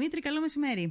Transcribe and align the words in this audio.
Δημήτρη, 0.00 0.20
καλό 0.20 0.40
μεσημέρι. 0.40 0.90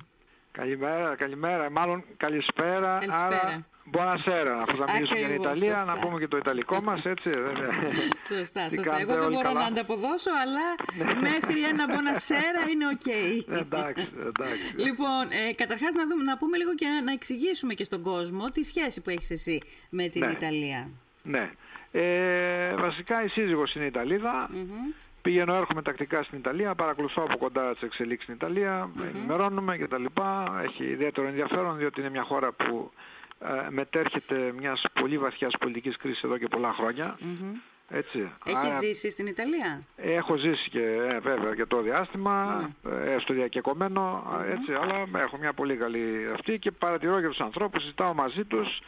Καλημέρα, 0.52 1.16
καλημέρα. 1.16 1.70
Μάλλον 1.72 2.04
καλησπέρα. 2.18 2.98
Καλησπέρα. 3.00 3.26
Άρα, 3.26 3.66
buonasera. 3.94 4.56
Αφού 4.62 4.78
θα 4.78 4.92
μιλήσουμε 4.94 5.20
για 5.20 5.28
την 5.28 5.36
Ακριβώς, 5.36 5.46
Ιταλία, 5.46 5.76
σωστά. 5.78 5.94
να 5.94 6.00
πούμε 6.00 6.20
και 6.20 6.28
το 6.28 6.38
Ιταλικό 6.38 6.82
μας, 6.82 7.06
έτσι. 7.06 7.30
δεν 7.30 7.56
είναι. 7.56 7.70
Σωστά, 8.34 8.66
Τι 8.68 8.76
σωστά. 8.76 8.90
κάνετε 8.92 9.02
Εγώ 9.02 9.14
δεν 9.14 9.22
όλοι 9.24 9.36
μπορώ 9.36 9.48
καλά; 9.48 9.60
να 9.60 9.66
ανταποδώσω, 9.66 10.30
αλλά 10.44 10.66
μέχρι 11.20 11.64
ένα 11.64 11.86
buonasera 11.88 12.62
είναι 12.72 12.86
οκ. 12.88 13.06
εντάξει, 13.62 14.08
εντάξει. 14.28 14.74
Λοιπόν, 14.76 15.24
ε, 15.30 15.54
καταρχάς 15.54 15.94
να, 15.94 16.08
δούμε, 16.08 16.24
να 16.24 16.38
πούμε 16.38 16.58
λίγο 16.58 16.76
και 16.76 16.86
να, 16.86 17.02
να 17.02 17.12
εξηγήσουμε 17.12 17.74
και 17.74 17.84
στον 17.84 18.02
κόσμο 18.02 18.50
τη 18.50 18.64
σχέση 18.64 19.02
που 19.02 19.10
έχεις 19.10 19.30
εσύ 19.32 19.62
με 19.90 20.08
την 20.08 20.26
Ναι. 20.26 20.32
Ιταλία. 20.32 20.90
Ναι. 21.24 21.50
Ε, 21.92 22.76
βασικά 22.76 23.24
η 23.24 23.28
σύζυγος 23.28 23.76
είναι 23.76 23.86
Ιταλίδα. 23.86 24.50
Μμμ. 24.52 24.92
Πηγαίνω, 25.22 25.54
έρχομαι 25.54 25.82
τακτικά 25.82 26.24
στην 26.24 26.38
Ιταλία, 26.38 26.76
παρακολουθώ 26.76 27.24
από 27.24 27.38
κοντά 27.38 27.72
τις 27.72 27.82
εξελίξεις 27.82 28.24
στην 28.24 28.34
ιταλια 28.36 28.90
ενημερώνουμε 29.16 29.78
και 29.78 29.88
τα 29.88 29.98
λοιπά. 29.98 30.62
Έχει 30.64 30.84
ιδιαίτερο 30.84 31.28
ενδιαφέρον 31.28 31.78
διότι 31.78 32.00
είναι 32.00 32.10
μια 32.10 32.24
χώρα 32.24 32.52
που 32.52 32.92
ε, 33.40 33.70
μετέρχεται 33.70 34.54
μιας 34.58 34.86
πολύ 34.94 35.18
βαθιάς 35.18 35.58
πολιτικής 35.58 35.98
κρίσης 35.98 36.24
εδώ 36.24 36.38
και 36.38 36.48
πολλά 36.48 36.74
χρόνια. 36.74 37.18
Μμμ. 37.20 37.54
Έτσι. 37.92 38.32
Έχεις 38.46 38.60
Άρα, 38.60 38.80
ζήσει 38.80 39.10
στην 39.10 39.26
Ιταλία; 39.26 39.82
Έχω 39.96 40.36
ζήσει 40.36 40.70
και 40.70 40.82
ε, 40.82 41.20
βέβαια 41.20 41.56
και 41.56 41.66
το 41.66 41.82
διάστημα, 41.82 42.70
Ναι. 42.82 43.14
ε, 43.14 43.20
στο 43.20 43.34
διακεκομένο, 43.34 44.24
έτσι, 44.50 44.74
αλλά 44.74 45.20
έχω 45.24 45.38
μια 45.38 45.54
πολύ 45.54 45.76
καλή 45.76 46.28
αυτή 46.34 46.60
και 46.60 46.72
παρατηρώ 46.72 47.22
και 47.22 47.28
τους 47.28 47.40
ανθρώπους, 47.42 47.82
συζητάω 47.82 48.14
μαζί 48.14 48.44
τους, 48.46 48.80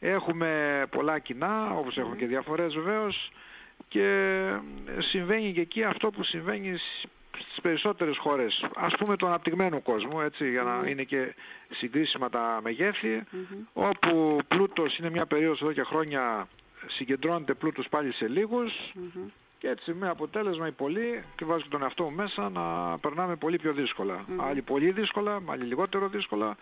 έχουμε 0.00 0.82
πολλά 0.90 1.18
κοινά, 1.18 1.70
όπως 1.70 1.98
έχουμε 1.98 2.16
και 2.16 2.26
διαφορές 2.26 2.74
βεβαίως, 2.74 3.30
και 3.94 4.08
ε, 4.96 5.00
συμβαίνει 5.00 5.52
και 5.52 5.60
εκεί 5.60 5.82
αυτό 5.84 6.10
που 6.10 6.22
συμβαίνει 6.22 6.76
σ- 6.76 7.06
στις 7.38 7.60
περισσότερες 7.62 8.16
χώρες, 8.16 8.64
ας 8.76 8.94
πούμε 8.96 9.16
του 9.16 9.26
αναπτυγμένου 9.26 9.82
κόσμου, 9.82 10.20
έτσι, 10.20 10.50
για 10.50 10.62
να 10.62 10.82
είναι 10.90 11.02
και 11.02 11.34
συγκρίσιμα 11.70 12.28
τα 12.30 12.60
μεγέθη, 12.62 13.22
όπου 13.72 14.38
πλούτος 14.48 14.98
είναι 14.98 15.10
μια 15.10 15.26
περίοδος 15.26 15.62
εδώ 15.62 15.72
και 15.72 15.82
χρόνια 15.82 16.48
συγκεντρώνεται 16.86 17.54
πλούτος 17.54 17.88
πάλι 17.88 18.12
σε 18.12 18.28
λίγους, 18.28 18.92
και 19.58 19.68
έτσι 19.68 19.92
με 19.94 20.08
αποτέλεσμα 20.08 20.66
οι 20.66 20.70
πολλοί, 20.72 21.22
και 21.36 21.44
βάζω 21.44 21.62
και 21.62 21.68
τον 21.70 21.82
εαυτό 21.82 22.04
μου 22.04 22.10
μέσα, 22.12 22.50
να 22.50 22.98
περνάμε 22.98 23.36
πολύ 23.36 23.56
πιο 23.58 23.72
δύσκολα. 23.72 24.24
Άλλοι 24.36 24.62
πολύ 24.62 24.90
δύσκολα, 24.90 25.42
άλλοι 25.46 25.64
λιγότερο 25.64 26.08
δύσκολα. 26.08 26.56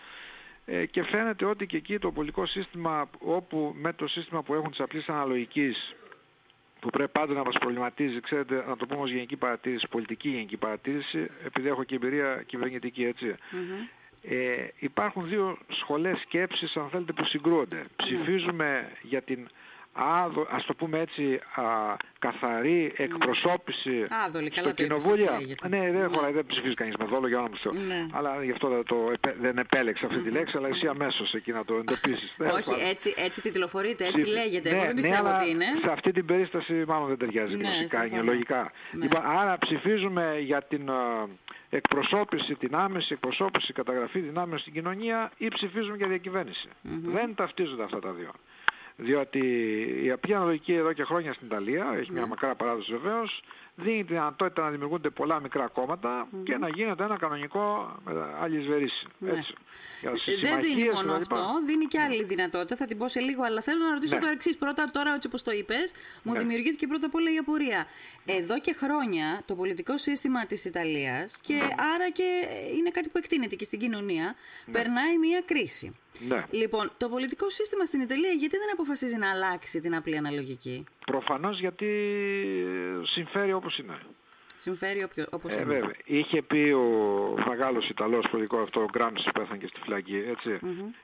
Ε, 0.66 0.86
και 0.86 1.02
φαίνεται 1.02 1.44
ότι 1.44 1.66
και 1.66 1.76
εκεί 1.76 1.98
το 1.98 2.12
πολιτικό 2.12 2.46
σύστημα, 2.46 3.08
όπου 3.18 3.74
με 3.78 3.92
το 3.92 4.06
σύστημα 4.06 4.42
που 4.42 4.54
έχουν 4.54 4.70
της 4.70 4.80
απλής 4.80 5.08
αναλογικής, 5.08 5.94
που 6.82 6.90
πρέπει 6.90 7.10
πάντα 7.12 7.32
να 7.32 7.44
μας 7.44 7.58
προβληματίζει, 7.58 8.20
ξέρετε, 8.20 8.64
να 8.68 8.76
το 8.76 8.86
πούμε 8.86 9.00
ως 9.00 9.10
γενική 9.10 9.36
παρατήρηση, 9.36 9.88
πολιτική 9.88 10.28
γενική 10.28 10.56
παρατήρηση, 10.56 11.30
επειδή 11.44 11.68
έχω 11.68 11.84
και 11.84 11.94
εμπειρία 11.94 12.42
κυβερνητική, 12.46 13.04
έτσι. 13.04 13.34
Μμμ. 13.50 13.86
Ε, 14.22 14.68
υπάρχουν 14.78 15.28
δύο 15.28 15.58
σχολές 15.68 16.18
σκέψης, 16.18 16.76
αν 16.76 16.88
θέλετε, 16.88 17.12
που 17.12 17.24
συγκρούονται. 17.24 17.76
Ναι. 17.76 17.82
Ψηφίζουμε 17.96 18.88
για 19.02 19.22
την 19.22 19.48
άδο, 19.92 20.46
ας 20.50 20.64
το 20.64 20.74
πούμε 20.74 20.98
έτσι, 20.98 21.40
α, 21.54 21.62
καθαρή 22.18 22.92
εκπροσώπηση 22.96 24.06
Άδολη, 24.26 24.50
στο 24.52 24.60
καλά 24.60 24.74
το 24.74 24.82
είπες, 24.82 24.96
κοινοβούλιο. 25.02 25.24
έτσι 25.32 25.40
λέγεται. 25.40 25.68
Ναι, 25.68 25.90
δεν 25.98 26.12
χωράει, 26.12 26.32
δεν 26.32 26.46
ψηφίζει 26.46 26.74
κανείς 26.74 26.96
με 26.96 27.04
δόλο 27.04 27.28
για 27.28 27.38
όνομα 27.38 27.54
του 27.54 27.70
Θεού. 27.70 27.84
Ναι. 27.86 28.06
Αλλά 28.12 28.44
γι' 28.44 28.50
αυτό 28.50 28.68
δεν, 28.68 28.84
το, 28.84 29.08
επέ- 29.12 29.36
δεν 29.40 29.58
επέλεξα 29.58 30.06
αυτή 30.06 30.18
τη 30.18 30.30
λέξη, 30.30 30.56
αλλά 30.56 30.68
εσύ 30.68 30.86
αμέσως 30.86 31.34
εκεί 31.34 31.52
να 31.52 31.64
το 31.64 31.74
εντοπίσεις. 31.74 32.34
Τέλος 32.38 32.52
Όχι, 32.52 32.70
πάντων. 32.70 32.86
έτσι, 32.88 33.14
έτσι 33.16 33.40
τιτλοφορείται, 33.42 34.04
έτσι 34.04 34.22
Ψήφι- 34.22 34.42
λέγεται. 34.42 34.68
Ναι, 34.70 34.74
Εγώ 34.76 34.84
δεν 34.84 34.94
ναι, 34.94 35.00
πιστεύω 35.00 35.28
αλλά 35.28 35.40
ότι 35.40 35.50
είναι. 35.50 35.64
Σε 35.84 35.90
αυτή 35.90 36.12
την 36.12 36.26
περίσταση 36.26 36.72
μάλλον 36.86 37.08
δεν 37.08 37.18
ταιριάζει 37.18 37.56
Ναι, 37.56 37.62
γλωσσικά, 37.62 37.98
είναι 37.98 38.08
συμφωνώ. 38.08 38.30
λογικά. 38.30 38.72
Ναι. 38.92 39.02
Λοιπόν, 39.02 39.20
άρα 39.26 39.58
ψηφίζουμε 39.58 40.38
για 40.40 40.62
την 40.62 40.90
α, 40.90 41.26
εκπροσώπηση, 41.70 42.54
την 42.54 42.74
άμεση 42.74 43.12
εκπροσώπηση, 43.12 43.72
καταγραφή 43.72 44.18
δυνάμεων 44.18 44.58
στην 44.58 44.72
κοινωνία 44.72 45.30
ή 45.36 45.48
ψηφίζουμε 45.48 45.96
για 45.96 46.06
διακυβέρνηση. 46.06 46.68
Δεν 47.04 47.34
ταυτίζονται 47.34 47.82
αυτά 47.82 47.98
τα 47.98 48.10
δύο. 48.10 48.30
Διότι 48.96 49.40
η 50.04 50.10
απλή 50.10 50.34
αναλογική 50.34 50.72
εδώ 50.72 50.92
και 50.92 51.04
χρόνια 51.04 51.32
στην 51.32 51.46
Ιταλία, 51.46 51.94
έχει 51.98 52.10
Ναι. 52.12 52.18
μια 52.18 52.26
μακρά 52.26 52.54
παράδοση 52.54 52.92
βεβαίως, 52.92 53.42
δίνει 53.74 54.04
τη 54.04 54.12
δυνατότητα 54.12 54.62
να 54.62 54.70
δημιουργούνται 54.70 55.10
πολλά 55.10 55.40
μικρά 55.40 55.66
κόμματα 55.68 56.28
και 56.44 56.56
να 56.56 56.68
γίνεται 56.68 57.04
ένα 57.04 57.16
κανονικό 57.18 57.96
ε, 58.08 58.12
αλυσβερίσι. 58.42 59.06
Ναι. 59.18 59.30
Έτσι. 59.30 59.54
Για 60.00 60.10
Δεν 60.50 60.60
δίνει 60.60 60.64
συμμαχίες 60.74 60.94
μόνο 60.94 61.12
κτλ. 61.18 61.34
αυτό, 61.34 61.46
δίνει 61.66 61.84
και 61.84 62.00
άλλη 62.00 62.24
δυνατότητα. 62.24 62.76
Θα 62.76 62.86
την 62.86 62.98
πω 62.98 63.08
σε 63.08 63.20
λίγο, 63.20 63.42
αλλά 63.44 63.60
θέλω 63.60 63.84
να 63.84 63.92
ρωτήσω 63.92 64.14
Ναι. 64.14 64.20
το 64.20 64.28
εξής. 64.28 64.56
Πρώτα, 64.56 64.84
τώρα, 64.92 65.14
έτσι 65.14 65.26
όπως 65.26 65.42
το 65.42 65.50
είπες, 65.50 65.92
μου 66.22 66.32
Ναι. 66.32 66.38
δημιουργήθηκε 66.38 66.86
πρώτα 66.86 67.06
απ' 67.06 67.14
όλα 67.14 67.32
η 67.32 67.36
απορία. 67.36 67.86
Εδώ 68.26 68.58
και 68.60 68.72
χρόνια 68.72 69.42
το 69.46 69.54
πολιτικό 69.54 69.98
σύστημα 69.98 70.46
της 70.46 70.64
Ιταλίας, 70.64 71.40
και 71.42 71.54
άρα 71.94 72.10
και 72.10 72.28
είναι 72.78 72.90
κάτι 72.90 73.08
που 73.08 73.18
εκτείνεται 73.18 73.54
και 73.54 73.64
στην 73.64 73.78
κοινωνία, 73.78 74.34
περνάει 74.72 75.18
μία 75.18 75.42
κρίση. 75.44 75.96
Ναι. 76.28 76.44
Λοιπόν, 76.50 76.90
το 76.96 77.08
πολιτικό 77.08 77.50
σύστημα 77.50 77.84
στην 77.84 78.00
Ιταλία 78.00 78.30
γιατί 78.30 78.56
δεν 78.56 78.72
αποφασίζει 78.72 79.16
να 79.16 79.30
αλλάξει 79.30 79.80
την 79.80 79.94
απλή 79.94 80.16
αναλογική; 80.16 80.84
Προφανώς 81.06 81.60
γιατί 81.60 81.86
συμφέρει 83.02 83.52
όπως 83.52 83.78
είναι. 83.78 83.98
Συμφέρει 84.62 85.02
όποιο, 85.04 85.24
όπως 85.30 85.52
Ε, 85.52 85.60
είναι. 85.60 85.64
βέβαια. 85.64 85.92
Είχε 86.04 86.42
πει 86.42 86.70
ο 86.72 86.84
μεγάλος 87.48 87.88
Ιταλός 87.88 88.28
πολιτικό 88.30 88.58
αυτό, 88.58 88.80
ο 88.80 88.84
Γκράμψη 88.90 89.24
που 89.24 89.32
πέθανε 89.40 89.58
και 89.58 89.66
στη 89.66 89.80
φυλακή, 89.80 90.24
έτσι. 90.28 90.58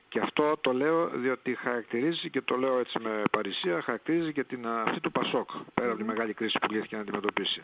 Και 0.09 0.19
αυτό 0.19 0.57
το 0.61 0.73
λέω 0.73 1.09
διότι 1.13 1.55
χαρακτηρίζει 1.55 2.29
και 2.29 2.41
το 2.41 2.55
λέω 2.55 2.79
έτσι 2.79 2.99
με 2.99 3.21
παρησία, 3.31 3.81
χαρακτηρίζει 3.81 4.33
και 4.33 4.43
την, 4.43 4.67
α, 4.67 4.81
αυτή 4.87 4.99
του 4.99 5.11
Πασόκ, 5.11 5.49
πέρα 5.73 5.89
από 5.89 5.97
τη 5.97 6.03
μεγάλη 6.03 6.33
κρίση 6.33 6.57
που 6.61 6.71
λύθηκε 6.73 6.95
να 6.95 7.01
αντιμετωπίσει. 7.01 7.61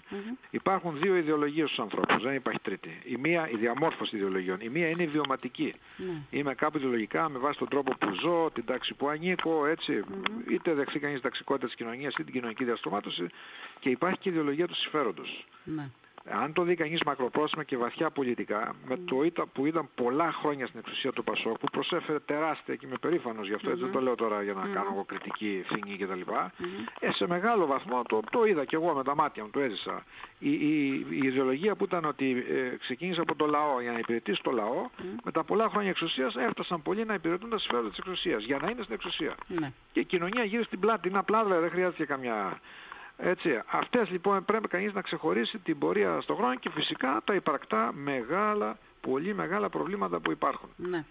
Υπάρχουν 0.49 0.99
δύο 1.01 1.15
ιδεολογίες 1.15 1.65
στους 1.69 1.79
ανθρώπους, 1.79 2.23
δεν 2.23 2.33
υπάρχει 2.35 2.59
τρίτη. 2.59 2.89
Η 3.03 3.15
μία, 3.19 3.49
η 3.49 3.55
διαμόρφωση 3.55 4.15
ιδεολογιών, 4.15 4.57
η 4.61 4.69
μία 4.69 4.87
είναι 4.89 5.03
η 5.03 5.07
βιωματική. 5.07 5.73
Είμαι 6.29 6.53
κάπου 6.55 6.77
ιδεολογικά 6.77 7.29
με 7.29 7.39
βάση 7.39 7.57
τον 7.59 7.67
τρόπο 7.69 7.95
που 7.99 8.13
ζω, 8.13 8.49
την 8.53 8.65
τάξη 8.65 8.93
που 8.93 9.09
ανήκω, 9.09 9.65
έτσι, 9.65 10.03
είτε 10.49 10.73
δεχθεί 10.73 10.99
κανείς 10.99 11.15
την 11.15 11.23
ταξικότητας 11.23 11.69
της 11.69 11.77
κοινωνίας 11.77 12.13
είτε 12.13 12.23
την 12.23 12.33
κοινωνική 12.33 12.63
διαστρωμάτωση 12.63 13.27
και 13.79 13.89
υπάρχει 13.89 14.17
και 14.19 14.29
η 14.29 14.31
ιδεολογία 14.31 14.67
του 14.67 14.75
συμφέροντος. 14.75 15.45
Ναι. 15.65 15.89
Αν 16.31 16.53
το 16.53 16.63
δει 16.63 16.75
κανείς 16.75 17.03
μακροπρόθεσμα 17.03 17.63
και 17.63 17.77
βαθιά 17.77 18.09
πολιτικά, 18.09 18.75
με 18.87 18.97
το 18.97 19.23
ήταν, 19.23 19.49
που 19.53 19.65
ήταν 19.65 19.89
πολλά 19.95 20.31
χρόνια 20.31 20.67
στην 20.67 20.79
εξουσία 20.79 21.11
του 21.11 21.23
Πασόκ, 21.23 21.57
που 21.57 21.67
προσέφερε 21.71 22.19
τεράστια 22.19 22.75
και 22.75 22.85
είμαι 22.85 22.97
περήφανος 22.97 23.47
γι' 23.47 23.53
αυτό, 23.53 23.69
έτσι 23.69 23.83
δεν 23.83 23.91
το 23.91 24.01
λέω 24.01 24.15
τώρα 24.15 24.41
για 24.41 24.53
να 24.53 24.61
κάνω 24.61 24.89
εγώ 24.91 25.03
κριτική 25.03 25.63
ευθύνη 25.63 25.97
κτλ. 25.97 26.21
Ε, 26.99 27.11
σε 27.11 27.27
μεγάλο 27.27 27.65
βαθμό 27.65 28.01
το, 28.03 28.19
το 28.31 28.45
είδα 28.45 28.65
και 28.65 28.75
εγώ 28.75 28.93
με 28.93 29.03
τα 29.03 29.15
μάτια 29.15 29.43
μου, 29.43 29.49
το 29.49 29.59
έζησα. 29.59 30.03
Η, 30.39 30.51
η, 30.51 31.05
η 31.09 31.19
ιδεολογία 31.23 31.75
που 31.75 31.83
ήταν 31.83 32.05
ότι 32.05 32.45
ε, 32.49 32.75
ξεκίνησε 32.77 33.21
από 33.21 33.35
το 33.35 33.45
λαό 33.45 33.81
για 33.81 33.91
να 33.91 33.99
υπηρετήσει 33.99 34.41
το 34.43 34.51
λαό, 34.51 34.89
με 35.23 35.31
τα 35.31 35.43
πολλά 35.43 35.69
χρόνια 35.69 35.89
εξουσίας 35.89 36.35
έφτασαν 36.35 36.81
πολλοί 36.81 37.05
να 37.05 37.13
υπηρετούν 37.13 37.49
τα 37.49 37.57
συμφέροντα 37.57 37.89
της 37.89 37.97
εξουσίας, 37.97 38.43
για 38.43 38.57
να 38.61 38.69
είναι 38.69 38.81
στην 38.81 38.93
εξουσία. 38.93 39.35
Ναι. 39.47 39.71
Και 39.91 39.99
η 39.99 40.05
κοινωνία 40.05 40.43
γύρω 40.43 40.63
στην 40.63 40.79
πλάτη, 40.79 41.07
είναι 41.07 41.17
απλά 41.17 41.43
δηλαδή, 41.43 41.61
δεν 41.61 41.71
χρειάζεται 41.71 42.05
καμιά... 42.05 42.59
Έτσι, 43.17 43.61
αυτές 43.65 44.09
λοιπόν 44.09 44.45
πρέπει 44.45 44.67
κανείς 44.67 44.93
να 44.93 45.01
ξεχωρίσει 45.01 45.57
την 45.57 45.77
πορεία 45.77 46.21
στον 46.21 46.35
χρόνο 46.35 46.55
και 46.55 46.69
φυσικά 46.69 47.21
τα 47.23 47.33
υπαρκτά 47.33 47.91
μεγάλα, 47.93 48.77
πολύ 49.09 49.33
μεγάλα 49.33 49.69
προβλήματα 49.69 50.19
που 50.19 50.31
υπάρχουν. 50.31 50.69
Ναι. 50.75 51.05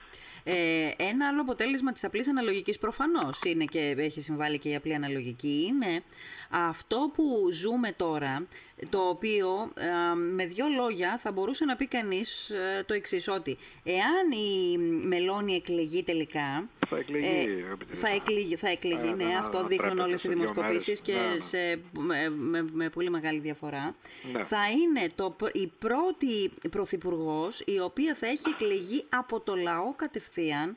Ε, 0.47 0.55
ένα 0.97 1.28
άλλο 1.28 1.41
αποτέλεσμα 1.41 1.93
της 1.93 2.05
απλής 2.05 2.28
αναλογικής 2.28 2.78
προφανώς 2.78 3.41
είναι 3.44 3.65
και 3.65 3.94
έχει 3.99 4.21
συμβάλει 4.21 4.59
και 4.59 4.69
η 4.69 4.75
απλή 4.75 4.94
αναλογική 4.94 5.65
είναι 5.69 6.03
αυτό 6.50 7.10
που 7.15 7.49
ζούμε 7.53 7.93
τώρα 7.93 8.44
το 8.91 8.99
οποίο 8.99 9.72
ε, 9.75 10.15
με 10.15 10.47
δύο 10.47 10.65
λόγια 10.77 11.19
θα 11.19 11.32
μπορούσε 11.32 11.65
να 11.65 11.77
πει 11.77 11.87
κανείς 11.87 12.50
ε, 12.50 12.84
το 12.87 12.94
εξής 12.94 13.28
ότι 13.28 13.56
εάν 13.84 14.31
η 14.32 14.78
Μελώνη 15.06 15.55
εκλεγεί 15.55 16.03
τελικά 16.03 16.69
Θα 16.87 16.97
εκλεγεί, 16.97 17.26
ε, 17.61 17.65
αγαπητή 17.65 17.94
θα 17.97 18.09
Λίνα. 18.09 18.21
εκλεγεί, 18.22 18.56
θα 18.56 18.69
εκλεγεί 18.71 19.09
Ε, 19.09 19.15
ναι, 19.15 19.25
να- 19.25 19.38
αυτό 19.38 19.61
να 19.61 19.66
δείχνουν 19.66 19.88
πρέπει 19.91 20.06
όλες 20.09 20.19
οι 20.25 20.28
σε 20.28 20.28
δύο 20.28 20.37
δημοσκοπήσεις 20.37 21.00
και 21.00 21.12
μέρες. 21.12 21.53
Ναι, 21.53 21.59
ναι. 21.61 21.72
σε, 21.72 21.81
με, 22.00 22.28
με- 22.28 22.65
με 22.72 22.88
πολύ 22.88 23.11
μεγάλη 23.11 23.38
διαφορά 23.38 23.94
Ναι. 24.32 24.44
θα 24.44 24.59
είναι 24.71 25.09
το, 25.15 25.31
π- 25.31 25.56
η 25.56 25.72
πρώτη 25.78 26.50
πρωθυπουργός 26.71 27.61
η 27.66 27.81
οποία 27.84 28.14
θα 28.14 28.26
έχει 28.26 28.48
εκλεγεί 28.48 29.04
από 29.08 29.40
το 29.40 29.54
λαό 29.56 29.94
κατευθείαν 29.94 30.76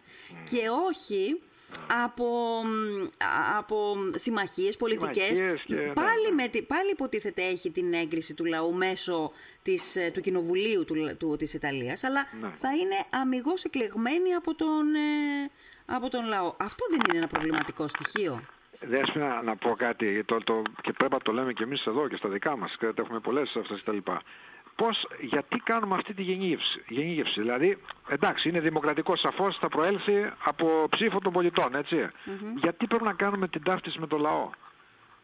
και 0.50 0.60
όχι 0.88 1.42
από, 2.04 2.26
μ, 2.66 3.04
α- 3.24 3.58
από 3.58 3.96
συμμαχίες 4.16 4.78
πολιτικές. 4.78 5.24
Συμμαχίες 5.38 5.64
και- 5.66 5.76
ναι, 5.76 5.94
πάλι, 5.94 6.28
ναι. 6.30 6.42
με, 6.42 6.48
τη- 6.48 6.62
πάλι 6.62 6.92
υποτίθεται 6.92 7.44
έχει 7.44 7.72
την 7.72 7.94
έγκριση 7.94 8.34
του 8.34 8.46
λαού 8.46 8.74
μέσω 8.74 9.32
της, 9.64 9.96
ε, 9.96 10.12
του 10.14 10.22
κοινοβουλίου 10.22 10.86
του, 10.86 10.96
λα- 10.96 11.16
του, 11.16 11.36
της 11.36 11.54
Ιταλίας, 11.54 12.04
αλλά 12.04 12.28
Ναι. 12.42 12.52
θα 12.56 12.76
είναι 12.76 12.96
αμυγός 13.10 13.64
εκλεγμένη 13.64 14.34
από 14.34 14.56
τον, 14.56 14.96
ε, 14.96 15.50
από 15.86 16.10
τον 16.10 16.26
λαό. 16.28 16.54
Αυτό 16.58 16.86
δεν 16.90 17.00
είναι 17.10 17.18
ένα 17.18 17.28
προβληματικό 17.28 17.88
στοιχείο. 17.88 18.42
Δέσποινα 18.80 19.42
να 19.42 19.56
πω 19.56 19.76
κάτι 19.78 20.24
το, 20.24 20.38
το, 20.44 20.62
και 20.82 20.94
πρέπει 20.94 21.14
να 21.14 21.20
το 21.20 21.32
λέμε 21.32 21.54
και 21.54 21.64
εμείς 21.64 21.86
εδώ 21.86 22.08
και 22.08 22.16
στα 22.16 22.30
δικά 22.30 22.58
μας, 22.58 22.76
και 22.80 22.92
έχουμε 22.96 23.20
πολλές 23.20 23.56
αυτές 23.56 23.84
τα 23.84 23.94
λοιπά. 23.94 24.22
Πώς, 24.78 25.08
γιατί 25.20 25.58
κάνουμε 25.58 25.96
αυτή 25.96 26.14
τη 26.14 26.22
γενίγευση, 26.22 26.84
γενίγευση. 26.88 27.42
Δηλαδή, 27.42 27.78
εντάξει, 28.08 28.50
είναι 28.50 28.60
δημοκρατικό 28.60 29.16
σαφώς, 29.16 29.58
θα 29.58 29.68
προέλθει 29.68 30.32
από 30.44 30.88
ψήφο 30.90 31.20
των 31.20 31.34
πολιτών, 31.34 31.76
έτσι. 31.76 32.10
Γιατί 32.56 32.88
πρέπει 32.88 33.04
να 33.04 33.14
κάνουμε 33.14 33.48
την 33.48 33.64
ταύτιση 33.64 34.00
με 34.00 34.08
το 34.08 34.18
λαό; 34.18 34.50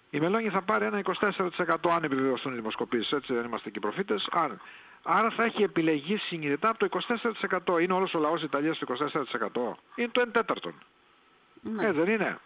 Η 0.09 0.19
Μελώνη 0.19 0.49
θα 0.49 0.61
πάρει 0.61 0.85
ένα 0.85 0.99
24% 0.99 1.89
αν 1.89 2.03
επιβεβαιωθούν 2.03 2.51
οι 2.51 2.55
δημοσκοπήσεις, 2.55 3.11
έτσι 3.11 3.33
δεν 3.33 3.43
είμαστε 3.45 3.69
και 3.69 3.79
προφήτες. 3.79 4.29
Αν 4.31 4.61
Άρα 5.03 5.29
θα 5.29 5.43
έχει 5.43 5.63
επιλεγεί 5.63 6.17
συνειδητά 6.17 6.69
από 6.69 6.87
το 6.87 6.99
24%. 7.75 7.81
Είναι 7.81 7.93
όλος 7.93 8.13
ο 8.13 8.19
λαός 8.19 8.35
της 8.35 8.43
Ιταλίας 8.43 8.77
το 8.77 8.85
24%. 8.85 9.77
Είναι 9.95 10.09
το 10.11 10.21
1 10.21 10.31
τέταρτον. 10.31 10.73
Ναι. 11.61 11.87
Ε, 11.87 11.91
δεν 11.91 12.07
είναι; 12.07 12.39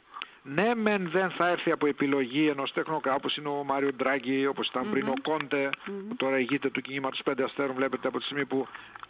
Ναι, 0.54 0.76
μεν 0.76 1.10
δεν 1.10 1.30
θα 1.30 1.50
έρθει 1.50 1.72
από 1.72 1.88
επιλογή 1.88 2.48
ενός 2.48 2.74
τεχνοκράτου 2.74 3.18
όπως 3.20 3.38
είναι 3.38 3.48
ο 3.48 3.64
Μάριο 3.64 3.94
Ντράγκη, 3.94 4.46
όπως 4.46 4.72
πριν 4.92 5.08
ο 5.08 5.14
κοντε 5.22 5.70
που 5.86 6.16
τώρα 6.16 6.40
ηγείται 6.40 6.70
του 6.70 6.82
κινήματος 6.82 7.22
5 7.26 7.42
αστέρων, 7.44 7.76
βλέπετε 7.76 8.08
από 8.08 8.18
τη 8.18 8.24
στιγμή 8.24 8.46
που 8.46 8.68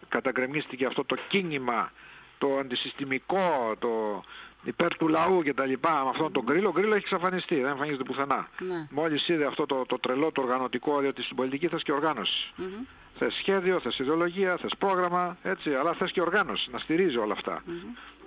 καταγκρεμίστηκε 0.10 0.86
αυτό 0.86 1.04
το 1.04 1.16
κίνημα, 1.28 1.92
το 2.38 2.58
αντισυστημικό, 2.58 3.76
το 3.80 4.24
υπέρ 4.64 4.98
του 4.98 5.08
λαού 5.08 5.44
και 5.44 5.54
τα 5.54 5.66
λοιπά, 5.66 6.04
με 6.04 6.10
αυτόν 6.10 6.32
τον 6.32 6.44
γκρίλο, 6.44 6.68
ο 6.68 6.72
γκρίλο 6.72 6.96
έχει 6.96 7.04
εξαφανιστεί, 7.04 7.56
δεν 7.56 7.72
εμφανίζεται 7.72 8.04
πουθενά. 8.04 8.50
Ναι. 8.60 8.88
Μόλις 8.90 9.28
είδε 9.28 9.46
αυτό 9.46 9.66
το, 9.66 9.86
το 9.88 10.00
τρελό, 10.00 10.32
το 10.32 10.42
οργανωτικό, 10.42 11.00
διότι 11.00 11.22
στην 11.22 11.36
πολιτικής 11.36 11.70
θες 11.70 11.84
και 11.84 11.92
οργάνωση. 11.92 12.54
Mm-hmm. 12.58 12.86
Θες 13.18 13.34
σχέδιο, 13.34 13.80
θες 13.80 14.00
ιδεολογία, 14.00 14.58
θες 14.58 14.76
πρόγραμμα, 14.78 15.38
έτσι, 15.44 15.74
αλλά 15.74 15.94
θες 15.94 16.12
και 16.12 16.22
οργάνωση, 16.22 16.72
να 16.72 16.80
στηρίζει 16.80 17.18
όλα 17.18 17.34
αυτά. 17.34 17.64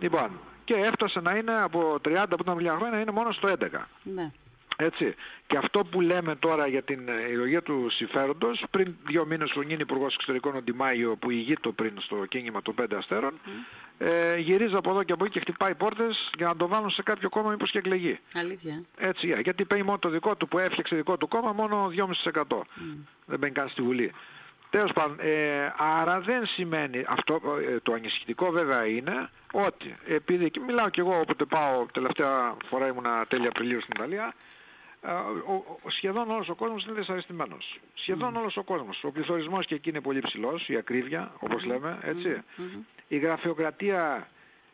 Λοιπόν, 0.01 0.31
και 0.65 0.75
έφτασε 0.75 1.21
να 1.21 1.37
είναι 1.37 1.63
από 1.63 1.99
30 2.09 2.25
που 2.29 2.37
ήταν 2.41 2.57
χρόνια 2.57 2.91
να 2.91 3.01
είναι 3.01 3.11
μόνο 3.11 3.33
στο 3.33 3.49
11. 3.49 3.67
Ναι. 4.03 4.31
Έτσι. 4.77 5.15
Και 5.47 5.57
αυτό 5.57 5.85
που 5.85 6.01
λέμε 6.01 6.37
τώρα 6.37 6.67
για 6.67 6.83
την 6.83 7.01
ιδεολογία 7.01 7.63
του 7.63 7.89
συμφέροντος, 7.91 8.65
πριν 8.71 8.95
δύο 9.07 9.27
μήνες 9.27 9.53
που 9.53 9.63
γίνει 9.63 9.81
Υπουργός 9.81 10.15
Εξωτερικών 10.15 10.57
ο 10.57 10.63
Ντιμάιο 10.63 11.17
που 11.17 11.31
ηγείτο 11.31 11.73
πριν 11.73 11.93
στο 12.01 12.27
κίνημα 12.29 12.63
των 12.63 12.75
πέντε 12.75 12.97
αστέρων, 12.97 13.41
ε, 13.99 14.39
γυρίζει 14.39 14.75
από 14.75 14.91
εδώ 14.91 15.03
και 15.03 15.13
από 15.13 15.25
εκεί 15.25 15.33
και 15.33 15.41
χτυπάει 15.41 15.75
πόρτες 15.75 16.31
για 16.37 16.47
να 16.47 16.57
το 16.57 16.69
βάλουν 16.69 16.91
σε 16.91 17.03
κάποιο 17.03 17.29
κόμμα 17.29 17.51
μήπως 17.51 17.71
και 17.71 17.79
εκλεγεί. 17.79 18.19
Αλήθεια. 18.35 18.83
Έτσι, 18.97 19.41
γιατί 19.43 19.65
παίρνει 19.65 19.85
μόνο 19.85 19.99
το 19.99 20.09
δικό 20.09 20.37
του 20.37 20.49
που 20.49 20.59
έφτιαξε 20.59 20.97
δικό 20.97 21.17
του 21.17 21.29
κόμμα 21.29 21.53
μόνο 21.53 21.91
2,5%. 21.97 22.43
Mm. 22.43 22.63
Δεν 23.27 23.39
μπαίνει 23.39 23.53
καν 23.53 23.69
στη 23.69 23.83
Βουλή. 23.83 24.13
Τέλος 24.71 24.93
πάντων, 24.93 25.17
ε, 25.21 25.73
άρα 25.77 26.21
δεν 26.21 26.47
σημαίνει, 26.47 27.05
αυτό, 27.09 27.41
ε, 27.71 27.81
το 27.83 27.93
ανησυχητικό 27.93 28.51
βέβαια 28.51 28.87
είναι 28.87 29.31
ότι 29.53 29.97
επειδή, 30.07 30.51
και 30.51 30.61
μιλάω 30.61 30.89
κι 30.89 31.01
εγώ 31.01 31.19
όποτε 31.21 31.45
πάω, 31.45 31.87
τελευταία 31.93 32.57
φορά 32.67 32.87
ήμουνα 32.87 33.27
τέλη 33.29 33.47
Απριλίου 33.47 33.81
στην 33.81 33.93
Ιταλία, 33.97 34.35
ε, 35.03 35.11
ο, 35.11 35.79
ο, 35.83 35.91
σχεδόν 35.91 36.31
όλος 36.31 36.49
ο 36.49 36.55
κόσμος 36.55 36.85
είναι 36.85 36.93
δυσαρεστημένος. 36.93 37.81
Σχεδόν 37.95 38.35
mm. 38.35 38.39
όλος 38.39 38.57
ο 38.57 38.63
κόσμος. 38.63 39.05
Ο 39.05 39.11
πληθωρισμός 39.11 39.67
και 39.67 39.75
εκεί 39.75 39.89
είναι 39.89 40.01
πολύ 40.01 40.21
ψηλός, 40.21 40.69
η 40.69 40.77
ακρίβεια, 40.77 41.33
όπως 41.39 41.65
λέμε, 41.65 41.99
έτσι. 42.03 42.43
Η 43.09 43.19
γραφειοκρατία 43.19 44.29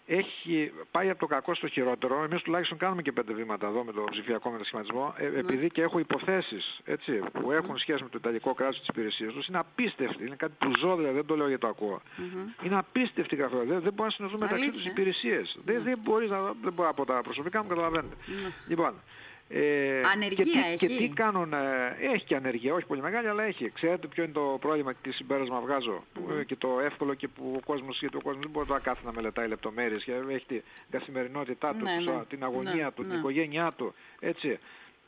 έχει 0.07 0.73
πάει 0.91 1.11
από 1.11 1.19
το 1.19 1.27
κακό 1.27 1.55
στο 1.55 1.69
χειρότερο. 1.69 2.23
Εμείς 2.23 2.43
τουλάχιστον 2.43 2.79
κάνουμε 2.79 3.03
και 3.03 3.13
πέντε 3.13 3.33
βήματα 3.33 3.67
εδώ 3.67 3.85
με 3.85 3.93
το 3.93 4.05
ψηφιακό 4.11 4.51
μετασχηματισμό, 4.51 5.15
ε, 5.17 5.29
ναι. 5.29 5.39
επειδή 5.39 5.71
και 5.71 5.83
έχω 5.83 5.99
υποθέσεις 5.99 6.81
έτσι, 6.85 7.13
που 7.13 7.53
έχουν 7.53 7.79
σχέση 7.79 8.03
με 8.03 8.09
το 8.09 8.19
Ιταλικό 8.21 8.55
κράτος 8.55 8.79
της 8.79 8.89
υπηρεσίας 8.89 9.33
τους. 9.33 9.47
Είναι 9.47 9.59
απίστευτη. 9.59 10.27
Είναι 10.27 10.37
κάτι 10.37 10.53
που 10.59 10.71
ζω, 10.79 10.97
δηλαδή, 10.97 11.15
δεν 11.15 11.27
το 11.27 11.37
λέω 11.37 11.47
γιατί 11.49 11.61
το 11.61 11.69
ακούω. 11.69 12.01
Mm-hmm. 12.03 12.65
Είναι 12.65 12.79
απίστευτη 12.79 13.35
η 13.35 13.39
γραφειοκρατία. 13.39 13.75
Δεν, 13.75 13.83
δεν 13.83 13.93
μπορεί 13.93 14.09
να 14.09 14.15
συνεχθούν 14.15 14.41
μεταξύ 14.43 14.73
τους 14.73 14.85
υπηρεσίες. 14.85 15.59
Δεν, 15.65 15.83
δεν 15.83 15.99
μπορείς 16.03 16.31
να, 16.31 16.39
δεν 16.63 16.73
μπορώ 16.73 16.89
από 16.89 17.05
τα 17.05 17.21
προσωπικά 17.23 17.63
μου 17.63 17.69
καταλαβαίνετε. 17.69 18.17
Λοιπόν, 18.69 18.95
ε, 19.49 20.01
ανεργία 20.15 20.45
και 20.45 20.51
τι, 20.51 20.59
έχει; 20.59 20.77
Και 20.77 20.87
τι 20.87 21.09
κάνουν, 21.09 21.53
ε, 21.53 21.97
έχει 22.01 22.25
και 22.25 22.37
ανεργία, 22.37 22.75
όχι 22.75 22.87
πολύ 22.87 23.01
μεγάλη, 23.01 23.29
αλλά 23.29 23.43
έχει. 23.43 23.71
Ξέρετε 23.71 24.07
ποιο 24.07 24.23
είναι 24.23 24.33
το 24.33 24.57
πρόβλημα 24.61 24.93
και 24.93 24.99
τι 25.03 25.13
συμπέρασμα 25.13 25.61
βγάζω; 25.61 26.05
Mm. 26.17 26.47
και 26.47 26.57
το 26.57 26.81
εύκολο 26.81 27.15
και 27.15 27.29
που 27.29 27.53
ο 27.57 27.61
κόσμος, 27.65 27.99
γιατί 28.01 28.17
ο 28.17 28.21
κόσμος 28.21 28.43
δεν 28.43 28.51
μπορεί 28.51 28.69
να 28.71 28.79
κάθει 28.79 29.05
να 29.05 29.13
μελετάει 29.13 29.49
λεπτομέρειες 29.49 30.05
και 30.05 30.13
έχει 30.31 30.47
την 30.47 30.63
καθημερινότητά 30.91 31.75
του, 31.75 31.85
ναι, 31.85 32.13
ναι. 32.13 32.25
την 32.29 32.45
αγωνία 32.45 32.75
ναι, 32.75 32.91
του, 32.91 33.03
την 33.03 33.13
ναι. 33.13 33.19
οικογένειά 33.19 33.73
του, 33.77 33.95
έτσι. 34.21 34.59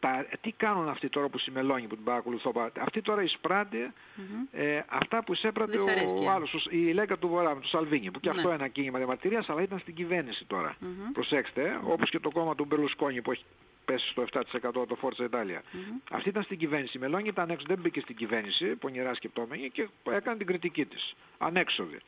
Τα, 0.01 0.27
τι 0.41 0.53
κάνουν 0.53 0.89
αυτοί 0.89 1.09
τώρα 1.09 1.29
που 1.29 1.39
συμμελώνει 1.39 1.87
που 1.87 1.95
την 1.95 2.05
παρακολουθώ; 2.05 2.53
Αυτοί 2.81 3.03
τώρα 3.03 3.23
εισπράττει 3.23 3.93
mm-hmm. 3.93 4.59
ε, 4.59 4.81
αυτά 4.89 5.25
που 5.25 5.33
εισέπρατε 5.33 5.79
ο, 5.81 6.31
άλλος, 6.31 6.69
η 6.71 6.93
Λέγκα 6.93 7.17
του 7.17 7.29
Βορρά, 7.29 7.57
του 7.57 7.69
Σαλβίνη, 7.69 8.11
που 8.11 8.21
και 8.21 8.29
αυτό 8.29 8.41
είναι 8.41 8.55
ένα 8.55 8.69
κίνημα 8.69 8.99
διαμαρτυρίας, 8.99 9.49
αλλά 9.49 9.63
ήταν 9.63 9.79
στην 9.79 9.95
κυβέρνηση 9.95 10.45
τώρα. 10.45 10.77
Mm-hmm. 10.81 11.13
Προσέξτε, 11.13 11.81
όπως 11.83 12.11
και 12.11 12.19
το 12.19 12.31
κόμμα 12.31 12.55
του 12.55 12.65
Μπερλουσκόνη 12.65 13.23
που 13.23 13.31
έχει 13.31 13.45
πέσει 13.89 14.09
στο 14.09 14.25
7% 14.33 14.73
το 14.73 14.97
Forza 15.03 15.25
Italia. 15.31 15.61
Mm-hmm. 15.61 16.01
Αυτή 16.11 16.29
ήταν 16.29 16.43
στην 16.43 16.59
κυβέρνηση. 16.59 16.97
Η 16.97 17.01
Μελώνη 17.01 17.29
ήταν 17.29 17.51
έξω, 17.51 17.65
δεν 17.69 17.79
μπήκε 17.81 18.01
στην 18.01 18.17
κυβέρνηση, 18.17 18.67
πονηρά 18.67 19.15
σκεπτόμενη 19.15 19.71
και 19.71 19.89
έκανε 20.11 20.37
την 20.37 20.47
κριτική 20.47 20.85
της. 20.85 21.15
Ανέξοδη. 21.39 21.99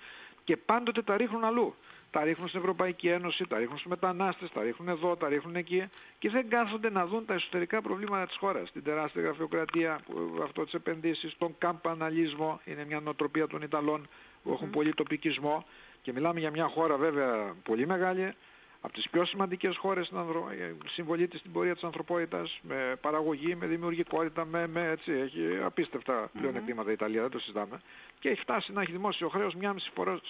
Και 0.45 0.57
πάντοτε 0.57 1.03
τα 1.03 1.17
ρίχνουν 1.17 1.45
αλλού. 1.45 1.75
Τα 2.11 2.25
ρίχνουν 2.25 2.49
στην 2.49 2.61
Ευρωπαϊκή 2.61 3.09
Ένωση, 3.09 3.47
τα 3.47 3.59
ρίχνουν 3.59 3.79
στους 3.79 3.91
μετανάστες, 3.91 4.51
τα 4.51 4.63
ρίχνουν 4.63 4.89
εδώ, 4.89 5.17
τα 5.17 5.29
ρίχνουν 5.29 5.57
εκεί 5.57 5.89
και 6.19 6.31
δεν 6.31 6.49
κάθονται 6.49 6.91
να 6.91 7.07
δουν 7.07 7.25
τα 7.25 7.35
εσωτερικά 7.35 7.83
προβλήματα 7.83 8.27
της 8.27 8.37
χώρας. 8.37 8.73
Την 8.73 8.83
τεράστια 8.83 9.23
γραφειοκρατία, 9.23 10.01
αυτό 10.43 10.65
τις 10.65 10.75
επενδύσεις, 10.75 11.37
τον 11.39 11.55
καμπαναλισμό, 11.59 12.61
είναι 12.65 12.85
μια 12.85 13.01
νοοτροπία 13.01 13.47
των 13.47 13.63
Ιταλών 13.63 14.09
που 14.43 14.53
έχουν 14.53 14.69
mm. 14.69 14.73
πολύ 14.73 14.95
τοπικισμό 14.95 15.65
και 16.03 16.13
μιλάμε 16.13 16.41
για 16.41 16.51
μια 16.51 16.67
χώρα 16.67 16.97
βέβαια 16.97 17.55
πολύ 17.63 17.87
μεγάλη, 17.87 18.35
από 18.81 18.93
τις 18.93 19.09
πιο 19.11 19.25
σημαντικές 19.25 19.77
χώρες 19.77 20.07
στην 20.07 20.19
ανθρω... 20.19 20.49
Ε, 20.51 20.75
συμβολή 20.89 21.29
της 21.29 21.41
στην 21.41 21.53
πορεία 21.53 21.75
της 21.75 21.83
ανθρωπότητας, 21.83 22.59
με 22.63 22.97
παραγωγή, 23.01 23.55
με 23.55 23.67
δημιουργικότητα, 23.67 24.45
με, 24.45 24.67
με 24.67 24.89
έτσι, 24.89 25.13
έχει 25.13 25.59
απίστευτα 25.65 26.31
πλέον 26.39 26.57
εκτήματα 26.57 26.91
η 26.91 26.93
Ιταλία, 26.93 27.21
δεν 27.21 27.31
το 27.31 27.39
συζητάμε, 27.39 27.81
και 28.19 28.29
έχει 28.29 28.41
φτάσει 28.41 28.73
να 28.73 28.81
έχει 28.83 28.93
δημόσιο 28.93 29.29
χρέος 29.29 29.55
μια 29.55 29.73
μισή 29.73 29.91
φορές, 29.95 30.21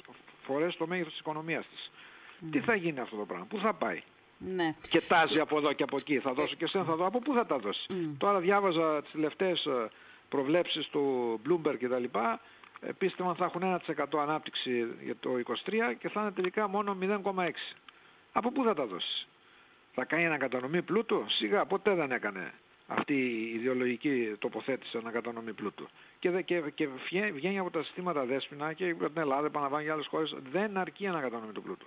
φορές 0.42 0.76
το 0.76 0.86
μέγεθος 0.86 1.10
της 1.10 1.20
οικονομίας 1.20 1.66
της. 1.66 1.90
Τι 2.50 2.60
θα 2.60 2.74
γίνει 2.74 3.00
αυτό 3.00 3.16
το 3.16 3.24
πράγμα, 3.24 3.44
πού 3.44 3.58
θα 3.58 3.72
πάει; 3.74 4.02
Ναι. 4.38 4.74
Και 4.90 5.00
τάζει 5.00 5.40
από 5.40 5.56
εδώ 5.58 5.72
και 5.72 5.82
από 5.82 5.96
εκεί, 5.98 6.18
θα 6.18 6.32
δώσω 6.32 6.54
και 6.54 6.64
εσένα 6.64 6.84
θα 6.84 6.96
δω, 6.96 7.06
από 7.06 7.18
πού 7.18 7.32
θα 7.34 7.46
τα 7.46 7.58
δώσει. 7.58 7.86
Τώρα 8.18 8.38
διάβαζα 8.38 9.02
τις 9.02 9.10
τελευταίες 9.10 9.66
ε, 9.66 9.88
προβλέψεις 10.28 10.86
του 10.86 11.40
Bloomberg 11.48 11.76
και 11.78 11.88
τα 11.88 11.98
λοιπά, 11.98 12.40
πίστευαν 12.98 13.34
θα 13.34 13.44
έχουν 13.44 13.80
1% 13.96 14.04
ανάπτυξη 14.20 14.86
για 15.04 15.14
το 15.20 15.30
23 15.46 15.72
και 15.98 16.08
θα 16.08 16.20
είναι 16.20 16.30
τελικά 16.30 16.68
μόνο 16.68 16.96
0,6. 17.00 17.50
Από 18.32 18.52
πού 18.52 18.64
θα 18.64 18.74
τα 18.74 18.86
δώσεις; 18.86 19.28
Θα 19.94 20.04
κάνει 20.04 20.26
ανακατανομή 20.26 20.82
πλούτου; 20.82 21.24
Σιγά 21.28 21.66
ποτέ 21.66 21.94
δεν 21.94 22.12
έκανε 22.12 22.52
αυτή 22.86 23.14
η 23.14 23.54
ιδεολογική 23.54 24.34
τοποθέτηση 24.38 24.96
ανακατανομή 24.96 25.52
πλούτου. 25.52 25.88
Και, 26.18 26.42
και, 26.42 26.62
και 26.74 26.88
βγαίνει 27.32 27.58
από 27.58 27.70
τα 27.70 27.82
συστήματα 27.82 28.24
δέσποινα 28.24 28.72
και 28.72 28.90
από 28.90 29.10
την 29.10 29.20
Ελλάδα, 29.20 29.46
επαναλαμβάνω 29.46 29.82
για 29.82 29.92
άλλες 29.92 30.06
χώρες, 30.06 30.36
δεν 30.52 30.76
αρκεί 30.76 31.06
ανακατανομή 31.06 31.52
του 31.52 31.62
πλούτου. 31.62 31.86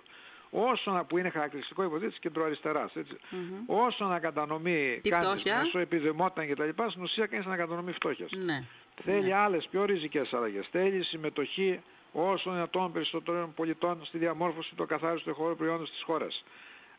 Όσο 0.50 1.04
που 1.08 1.18
είναι 1.18 1.28
χαρακτηριστικό 1.28 1.82
υποδείξη 1.82 2.18
κεντροαριστεράς, 2.20 2.96
έτσι. 2.96 3.16
Mm-hmm. 3.20 3.62
Όσο 3.66 4.04
ανακατανομή 4.04 5.00
κάνεις 5.08 5.44
μέσω 5.44 5.78
επιδημόταν 5.78 6.46
και 6.46 6.54
τα 6.54 6.64
λοιπά, 6.64 6.90
στην 6.90 7.02
ουσία 7.02 7.26
κάνεις 7.26 7.46
ανακατανομή 7.46 7.92
φτώχειας. 7.92 8.30
Ναι. 8.30 8.64
Θέλει 9.02 9.26
ναι. 9.26 9.34
άλλες 9.34 9.68
πιο 9.70 9.84
ριζικές 9.84 10.34
αλλαγές. 10.34 10.66
Θέλει 10.70 11.02
συμμετοχή 11.02 11.80
όσο 12.14 12.50
δυνατόν 12.50 12.92
περισσότερων 12.92 13.54
πολιτών 13.54 14.04
στη 14.04 14.18
διαμόρφωση 14.18 14.74
του 14.74 14.86
καθάριστου 14.86 15.34
χώρου 15.34 15.56
προϊόντος 15.56 15.90
της 15.90 16.02
χώρας. 16.02 16.44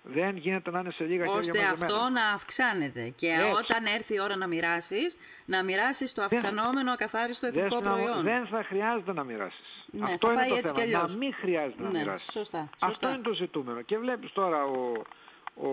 Δεν 0.04 0.38
γίνεται 0.38 0.72
να 0.72 0.80
είναι 0.80 0.92
σε 0.92 1.04
λίγα 1.04 1.26
χέρια 1.26 1.40
Ώστε 1.40 1.64
αυτό 1.64 2.10
να 2.10 2.28
αυξάνεται. 2.34 3.14
Και 3.16 3.36
όταν 3.58 3.86
έρθει 3.86 4.14
η 4.14 4.20
ώρα 4.20 4.36
να 4.36 4.48
μοιράσεις, 4.48 5.18
να 5.46 5.64
μοιράσεις 5.64 6.14
το 6.14 6.22
αυξανόμενο 6.22 6.92
ακαθάριστο 6.92 7.48
εθνικό 7.48 7.82
προϊόν. 7.82 8.24
Δεν 8.24 8.48
θα 8.48 8.64
χρειάζεται 8.64 9.14
να 9.14 9.24
μοιράσεις. 9.24 9.86
Ναι, 9.92 10.14
αυτό 10.14 10.32
είναι 10.32 10.62
το 10.62 10.74
θέμα. 10.74 11.08
Να 11.08 11.18
μην 11.18 11.34
χρειάζεται 11.34 11.84
να 11.84 11.90
ναι, 11.90 12.00
μοιράσεις. 12.00 12.32
Σωστά, 12.32 12.70
Αυτό 12.80 13.10
είναι 13.10 13.18
το 13.18 13.34
ζητούμενο. 13.34 13.82
Και 13.82 13.98
βλέπεις 13.98 14.32
τώρα 14.32 14.64
ο, 14.64 14.92
ο, 15.68 15.70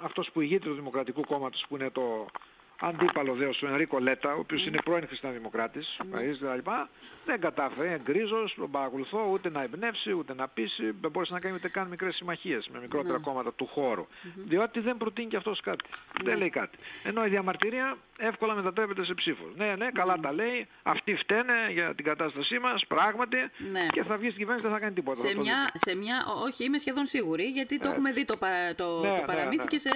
αυτός 0.00 0.30
που 0.32 0.40
ηγείται 0.40 0.68
του 0.68 0.74
Δημοκρατικού 0.74 1.20
Κόμματος 1.26 1.66
που 1.68 1.76
είναι 1.76 1.90
το 1.90 2.26
αντίπαλο 2.82 3.34
δέος, 3.34 3.62
ο 3.62 3.66
Ενρίκο 3.66 3.98
Λέτα, 3.98 4.34
ο 4.34 4.38
οποίος 4.38 4.66
είναι 4.66 4.78
πρώην 4.84 5.06
χριστιανοδημοκράτης, 5.06 6.00
mm. 6.02 6.86
δεν 7.24 7.40
κατάφερε, 7.40 8.00
γκρίζος, 8.02 8.54
τον 8.54 8.70
παρακολουθώ, 8.70 9.28
ούτε 9.32 9.50
να 9.50 9.62
εμπνεύσει, 9.62 10.12
ούτε 10.12 10.34
να 10.34 10.48
πείσει, 10.48 10.94
δεν 11.00 11.10
μπορούσε 11.10 11.32
να 11.32 11.40
κάνει 11.40 11.54
ούτε 11.54 11.68
καν 11.68 11.88
μικρές 11.88 12.14
συμμαχίες 12.16 12.68
με 12.72 12.80
μικρότερα 12.80 13.18
mm. 13.18 13.20
κόμματα 13.20 13.52
του 13.52 13.66
χώρου. 13.66 14.06
Mm-hmm. 14.06 14.42
Διότι 14.44 14.80
δεν 14.80 14.96
προτείνει 14.96 15.28
και 15.28 15.36
αυτός 15.36 15.60
κάτι. 15.60 15.84
Δεν 16.22 16.38
λέει 16.38 16.50
κάτι. 16.50 16.78
Ενώ 17.04 17.26
η 17.26 17.28
διαμαρτυρία 17.28 17.96
εύκολα 18.18 18.54
μετατρέπεται 18.54 19.04
σε 19.04 19.14
ψήφο. 19.14 19.44
Ναι, 19.56 19.74
ναι, 19.78 19.90
καλά 19.92 20.18
τα 20.20 20.32
λέει, 20.32 20.68
αυτοί 20.82 21.14
φταίνε 21.16 21.54
για 21.70 21.94
την 21.94 22.04
κατάστασή 22.04 22.58
μας, 22.58 22.86
πράγματι, 22.86 23.36
ναι. 23.72 23.86
και 23.86 24.02
θα 24.02 24.16
βγει 24.16 24.26
στην 24.26 24.38
κυβέρνηση 24.38 24.66
δεν 24.66 24.76
θα 24.76 24.82
κάνει 24.82 24.94
τίποτα. 24.94 25.26
Σε 25.28 25.36
μια, 25.36 25.70
σε 25.74 25.94
μια, 25.94 26.26
όχι, 26.44 26.64
είμαι 26.64 26.78
σχεδόν 26.78 27.06
σίγουρη, 27.06 27.44
γιατί 27.44 27.78
το 27.78 27.88
έχουμε 27.88 28.12
δει 28.12 28.24
το, 28.24 28.36
το, 28.36 28.46
ναι, 28.46 28.72
το 28.76 29.00
ναι, 29.00 29.22
παραμύθι 29.26 29.56
ναι. 29.56 29.68
και 29.68 29.78
σε 29.78 29.90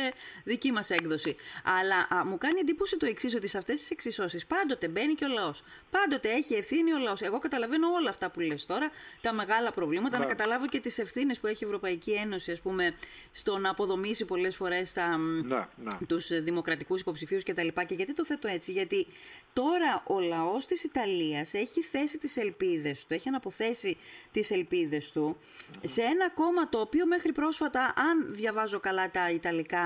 δική 0.45 0.73
μας 0.73 0.91
έκδοση. 0.91 1.37
Αλλά 1.81 2.19
α, 2.21 2.25
μου 2.25 2.39
κάνει 2.39 2.59
εντύπωση 2.61 2.76
το 2.99 3.07
εξής, 3.07 3.35
ότι 3.35 3.47
σε 3.47 3.59
αυτές 3.59 3.77
τις 3.81 3.91
εξισώσεις 3.91 4.47
πάντοτε 4.47 4.89
μπαίνει 4.89 5.15
και 5.15 5.25
ο 5.25 5.29
λαός. 5.29 5.63
Πάντοτε 5.91 6.31
έχει 6.31 6.55
ευθύνη 6.55 6.93
ο 6.93 6.99
λαός. 6.99 7.23
Εγώ 7.23 7.39
καταλαβαίνω 7.39 7.89
όλα 7.89 8.11
αυτά 8.11 8.31
που 8.31 8.41
λες 8.41 8.67
τώρα, 8.67 8.91
τα 9.21 9.33
μεγάλα 9.33 9.71
προβλήματα, 9.71 10.19
να 10.19 10.25
ναι. 10.25 10.31
καταλάβω 10.31 10.67
και 10.67 10.81
τις 10.81 10.99
ευθύνες 10.99 11.41
που 11.41 11.47
έχει 11.47 11.65
η 11.65 11.67
Ευρωπαϊκή 11.67 12.11
Ένωση, 12.11 12.53
ας 12.53 12.61
πούμε, 12.61 12.95
στο 13.33 13.59
να 13.59 13.71
αποδομήσει 13.71 14.25
πολλές 14.25 14.57
φορές 14.57 14.95
ναι, 14.97 15.57
ναι. 15.57 16.07
τους 16.07 16.43
δημοκρατικούς 16.43 17.01
υποψηφίους 17.01 17.43
κτλ. 17.43 17.69
Και, 17.69 17.85
και 17.87 17.95
γιατί 17.95 18.15
το 18.15 18.25
θέτω 18.25 18.49
έτσι, 18.49 18.73
Γιατί 18.73 19.07
τώρα 19.53 20.03
ο 20.07 20.21
λαός 20.21 20.67
της 20.67 20.85
Ιταλίας 20.85 21.55
έχει 21.55 21.83
θέσει 21.83 22.19
τις 22.19 22.37
ελπίδες 22.37 23.07
του, 23.07 23.15
έχει 23.15 23.29
αναποθέσει 23.29 23.97
τις 24.33 24.51
ελπίδες 24.51 25.13
του 25.13 25.37
σε 25.85 26.03
ένα 26.03 26.31
κόμμα 26.31 26.69
το 26.69 26.81
οποίο 26.81 27.07
μέχρι 27.07 27.33
πρόσφατα, 27.33 27.81
αν 27.97 28.29
διαβάζω 28.35 28.81
καλά 28.81 29.11
τα 29.11 29.31
ιταλικά, 29.31 29.85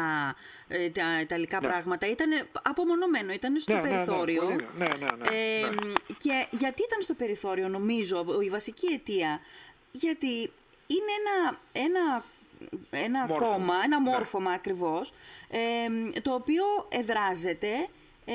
ε, 0.68 0.90
τα 0.90 1.20
ιταλικά 1.20 1.61
πράγματα, 1.61 2.06
ήταν 2.06 2.30
από 2.62 2.79
απομονωμένο, 2.80 3.32
ήταν 3.32 3.58
στο 3.60 3.72
Ναι, 3.72 3.78
ναι, 3.80 3.84
ναι, 3.84 3.90
περιθώριο. 3.92 4.42
πολύ, 4.42 4.66
ναι, 4.78 4.87
ναι, 4.87 4.94
ναι, 4.94 5.26
Ε, 5.37 5.68
ναι. 5.70 5.92
Και 6.18 6.46
γιατί 6.50 6.82
ήταν 6.82 7.00
στο 7.00 7.14
περιθώριο, 7.14 7.68
νομίζω, 7.68 8.25
η 8.42 8.49
βασική 8.50 8.87
αιτία; 8.92 9.40
Γιατί 9.90 10.37
είναι 10.87 11.12
ένα, 11.20 11.58
ένα, 11.72 12.25
ένα 12.90 13.26
Μόρφωμα. 13.26 13.52
κόμμα, 13.52 13.75
ένα 13.84 14.00
Ναι. 14.00 14.10
μόρφωμα 14.10 14.50
ακριβώς, 14.52 15.12
ε, 15.50 16.20
το 16.20 16.34
οποίο 16.34 16.64
εδράζεται, 16.88 17.88
ε, 18.25 18.34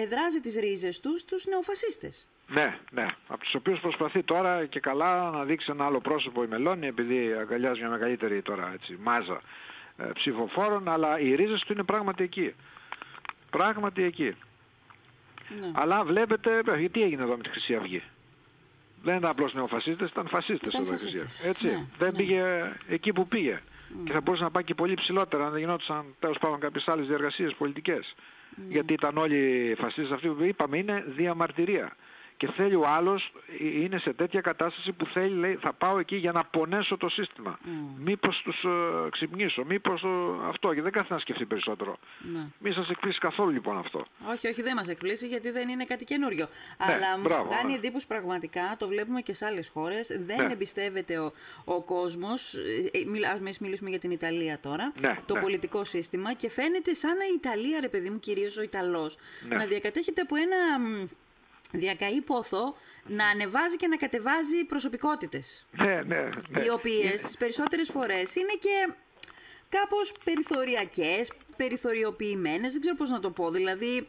εδράζει 0.00 0.40
τις 0.40 0.56
ρίζες 0.56 1.00
τους 1.00 1.20
στους 1.20 1.46
νεοφασίστες. 1.46 2.26
Ναι, 2.46 2.78
ναι. 2.90 3.06
Από 3.28 3.40
τους 3.40 3.54
οποίους 3.54 3.80
προσπαθεί 3.80 4.22
τώρα 4.22 4.66
και 4.66 4.80
καλά 4.80 5.30
να 5.30 5.44
δείξει 5.44 5.66
ένα 5.70 5.84
άλλο 5.86 6.00
πρόσωπο 6.00 6.42
η 6.42 6.46
Μελώνη 6.46 6.86
επειδή 6.86 7.32
αγκαλιάζει 7.40 7.80
μια 7.80 7.88
μεγαλύτερη 7.88 8.42
τώρα 8.42 8.70
έτσι, 8.74 8.96
μάζα 9.02 9.40
ε, 9.96 10.04
ψηφοφόρων 10.14 10.88
αλλά 10.88 11.18
οι 11.20 11.34
ρίζες 11.34 11.60
του 11.62 11.72
είναι 11.72 11.82
πράγματι 11.82 12.24
εκεί. 12.24 12.54
Πράγματι 13.56 14.02
εκεί. 14.02 14.34
Ναι. 15.60 15.70
Αλλά 15.72 16.04
βλέπετε, 16.04 16.62
ε, 16.66 16.88
τι 16.88 17.02
έγινε 17.02 17.22
εδώ 17.22 17.36
με 17.36 17.42
τη 17.42 17.48
Χρυσή 17.48 17.74
Αυγή; 17.74 18.02
Δεν 19.02 19.16
ήταν 19.16 19.30
απλώς 19.30 19.54
νεοφασίστες, 19.54 20.10
ήταν 20.10 20.28
φασίστες 20.28 20.74
Ήταν 20.74 20.82
εδώ 20.82 20.94
η 20.94 20.98
Χρυσή 20.98 21.18
φασίστες. 21.18 21.38
Αυγή. 21.38 21.48
Έτσι. 21.48 21.66
Ναι, 21.66 21.86
δεν 21.98 22.10
ναι. 22.10 22.16
πήγε 22.16 22.42
εκεί 22.88 23.12
που 23.12 23.28
πήγε. 23.28 23.60
Και 24.04 24.12
θα 24.12 24.20
μπορούσε 24.20 24.42
να 24.42 24.50
πάει 24.50 24.64
και 24.64 24.74
πολύ 24.74 24.94
ψηλότερα 24.94 25.44
αν 25.44 25.50
δεν 25.50 25.60
γινόντουσαν 25.60 26.04
τέλος 26.18 26.38
πάντων 26.38 26.60
κάποιες 26.60 26.88
άλλες 26.88 27.06
διεργασίες 27.06 27.54
πολιτικές. 27.54 28.14
Γιατί 28.68 28.92
ήταν 28.92 29.16
όλοι 29.16 29.70
οι 29.70 29.74
φασίστες 29.74 30.10
αυτοί 30.10 30.28
που 30.28 30.42
είπαμε 30.42 30.78
είναι 30.78 31.04
διαμαρτυρία. 31.06 31.96
Και 32.42 32.50
θέλει 32.56 32.74
ο 32.74 32.86
άλλος, 32.86 33.32
ε, 33.60 33.80
είναι 33.80 33.98
σε 33.98 34.12
τέτοια 34.12 34.40
κατάσταση 34.40 34.92
που 34.92 35.06
θέλει, 35.06 35.34
λέει, 35.34 35.54
θα 35.60 35.72
πάω 35.72 35.98
εκεί 35.98 36.16
για 36.16 36.32
να 36.32 36.44
πονέσω 36.44 36.96
το 36.96 37.08
σύστημα. 37.08 37.58
Μήπως 37.98 38.42
τους 38.42 38.64
ε, 38.64 39.08
ξυπνήσω, 39.10 39.64
μήπως 39.64 40.02
ε, 40.02 40.08
αυτό. 40.48 40.74
Και 40.74 40.82
δεν 40.82 40.92
κάθεται 40.92 41.14
να 41.14 41.20
σκεφτεί 41.20 41.44
περισσότερο. 41.46 41.98
Ναι. 42.32 42.40
Μη 42.58 42.72
σας 42.72 42.90
εκπλήσει 42.90 43.18
καθόλου 43.18 43.50
λοιπόν 43.50 43.78
αυτό. 43.78 44.02
Όχι, 44.30 44.48
όχι, 44.48 44.62
δεν 44.62 44.74
μας 44.76 44.88
εκπλήσει 44.88 45.26
γιατί 45.26 45.50
δεν 45.50 45.68
είναι 45.68 45.84
κάτι 45.84 46.04
καινούριο. 46.04 46.48
Ναι, 46.86 46.92
Αλλά 46.92 47.16
μου 47.16 47.22
μπράβο, 47.22 47.50
κάνει 47.50 47.70
ναι. 47.70 47.76
εντύπωση 47.78 48.06
πραγματικά, 48.06 48.74
το 48.78 48.88
βλέπουμε 48.88 49.20
και 49.20 49.32
σε 49.32 49.46
άλλες 49.46 49.68
χώρες, 49.68 50.06
δεν 50.26 50.46
Ναι. 50.46 50.52
εμπιστεύεται 50.52 51.18
ο, 51.18 51.32
ο 51.64 51.82
κόσμος, 51.82 52.54
ε, 52.54 52.98
ε, 52.98 53.04
μιλά, 53.06 53.36
εμείς 53.36 53.58
μιλήσουμε 53.58 53.90
για 53.90 53.98
την 53.98 54.10
Ιταλία 54.10 54.58
τώρα, 54.60 54.92
Ναι, 55.00 55.16
το 55.26 55.34
ναι. 55.34 55.40
πολιτικό 55.40 55.84
σύστημα 55.84 56.32
και 56.34 56.50
φαίνεται 56.50 56.94
σαν 56.94 57.14
η 57.32 57.34
Ιταλία, 57.36 57.80
ρε 57.80 57.88
παιδί 57.88 58.10
μου, 58.10 58.18
κυρίως 58.18 58.56
ο 58.56 58.62
Ιταλός, 58.62 59.16
Ναι. 59.48 59.56
να 59.56 59.64
διακατέχεται 59.66 60.20
από 60.20 60.34
ένα 60.36 60.78
μ, 60.78 61.04
διακαή 61.72 62.20
πόθο 62.20 62.76
να 63.06 63.26
ανεβάζει 63.26 63.76
και 63.76 63.86
να 63.86 63.96
κατεβάζει 63.96 64.64
προσωπικότητες. 64.64 65.66
Ναι, 65.70 66.02
ναι, 66.06 66.28
ναι. 66.48 66.62
οι 66.62 66.68
οποίες 66.68 67.22
τις 67.22 67.36
περισσότερες 67.36 67.90
φορές 67.90 68.34
είναι 68.34 68.52
και 68.60 68.94
κάπως 69.68 70.14
περιθωριακές, 70.24 71.32
περιθωριοποιημένες, 71.56 72.72
δεν 72.72 72.80
ξέρω 72.80 72.96
πώς 72.96 73.10
να 73.10 73.20
το 73.20 73.30
πω, 73.30 73.50
δηλαδή 73.50 74.08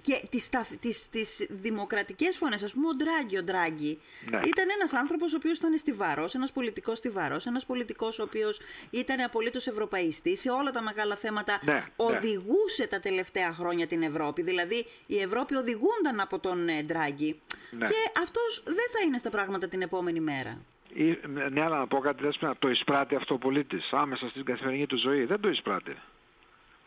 και 0.00 0.22
τις, 0.30 0.44
σταθ- 0.44 0.80
τις, 0.80 1.08
τις 1.08 1.46
δημοκρατικές 1.50 2.36
φωνές, 2.36 2.62
ας 2.62 2.72
πούμε 2.72 2.88
ο 2.88 2.94
Ντράγκη, 2.94 3.38
ο 3.38 3.42
Ντράγκη 3.42 4.00
Ναι. 4.30 4.40
ήταν 4.44 4.66
ένας 4.78 4.92
άνθρωπος 4.92 5.32
ο 5.32 5.36
οποίος 5.36 5.58
ήταν 5.58 5.78
στιβαρός, 5.78 6.34
ένας 6.34 6.52
πολιτικός 6.52 6.98
στιβαρός, 6.98 7.46
ένας 7.46 7.66
πολιτικός 7.66 8.18
ο 8.18 8.22
οποίος 8.22 8.60
ήταν 8.90 9.20
απολύτως 9.20 9.66
ευρωπαϊστής 9.66 10.40
σε 10.40 10.50
όλα 10.50 10.70
τα 10.70 10.82
μεγάλα 10.82 11.16
θέματα, 11.16 11.60
Ναι, 11.64 11.72
ναι. 11.72 11.84
οδηγούσε 11.96 12.86
τα 12.86 13.00
τελευταία 13.00 13.52
χρόνια 13.52 13.86
την 13.86 14.02
Ευρώπη, 14.02 14.42
δηλαδή 14.42 14.86
η 15.06 15.18
Ευρώπη 15.20 15.54
οδηγούνταν 15.54 16.20
από 16.20 16.38
τον 16.38 16.68
ε, 16.68 16.82
Ντράγκη 16.82 17.40
Ναι. 17.70 17.86
και 17.86 17.94
αυτός 18.22 18.62
δεν 18.64 18.86
θα 18.92 18.98
είναι 19.06 19.18
στα 19.18 19.30
πράγματα 19.30 19.68
την 19.68 19.82
επόμενη 19.82 20.20
μέρα. 20.20 20.58
Ή, 20.96 21.18
ναι, 21.50 21.60
αλλά 21.62 21.78
να 21.78 21.86
πω 21.86 21.98
κάτι 21.98 22.22
δέσποινα, 22.22 22.56
το 22.58 22.68
εισπράττει 22.68 23.14
αυτό 23.14 23.34
ο 23.34 23.38
πολίτης 23.38 23.88
άμεσα 23.92 24.28
στην 24.28 24.44
καθημερινή 24.44 24.86
του 24.86 24.96
ζωή. 24.96 25.24
Δεν 25.24 25.40
το 25.40 25.48
εισπράττει. 25.48 25.96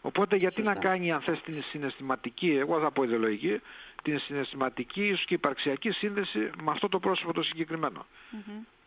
Οπότε 0.08 0.36
γιατί 0.36 0.56
Σωστά. 0.56 0.74
να 0.74 0.80
κάνει 0.80 1.12
αν 1.12 1.22
θες 1.22 1.42
την 1.42 1.62
συναισθηματική, 1.62 2.50
εγώ 2.50 2.80
θα 2.80 2.92
πω 2.92 3.04
ιδεολογική, 3.04 3.62
την 4.04 4.20
συναισθηματική 4.20 5.08
ίσως 5.08 5.26
και 5.26 5.34
υπαρξιακή 5.34 5.92
σύνδεση 5.92 6.40
με 6.64 6.72
αυτό 6.72 6.90
το 6.90 7.00
πρόσωπο 7.00 7.34
το 7.34 7.44
συγκεκριμένο. 7.44 8.06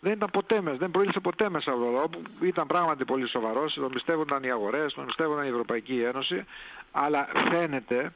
Δεν 0.01 0.13
ήταν 0.13 0.31
ποτέ 0.33 0.61
μέσα, 0.61 0.77
δεν 0.77 0.91
προήλθε 0.91 1.21
ποτέ 1.21 1.49
μέσα 1.49 1.71
από 1.73 1.87
εδώ, 1.87 2.09
που 2.09 2.45
ήταν 2.45 2.67
πράγματι 2.67 3.05
πολύ 3.05 3.29
σοβαρός, 3.29 3.75
τον 3.75 3.93
πιστεύονταν 3.93 4.43
οι 4.43 4.51
αγορές, 4.51 4.95
τον 4.95 5.07
πιστεύονταν 5.07 5.45
η 5.45 5.49
Ευρωπαϊκή 5.49 6.01
Ένωση, 6.03 6.45
αλλά 6.93 7.29
φαίνεται 7.51 8.13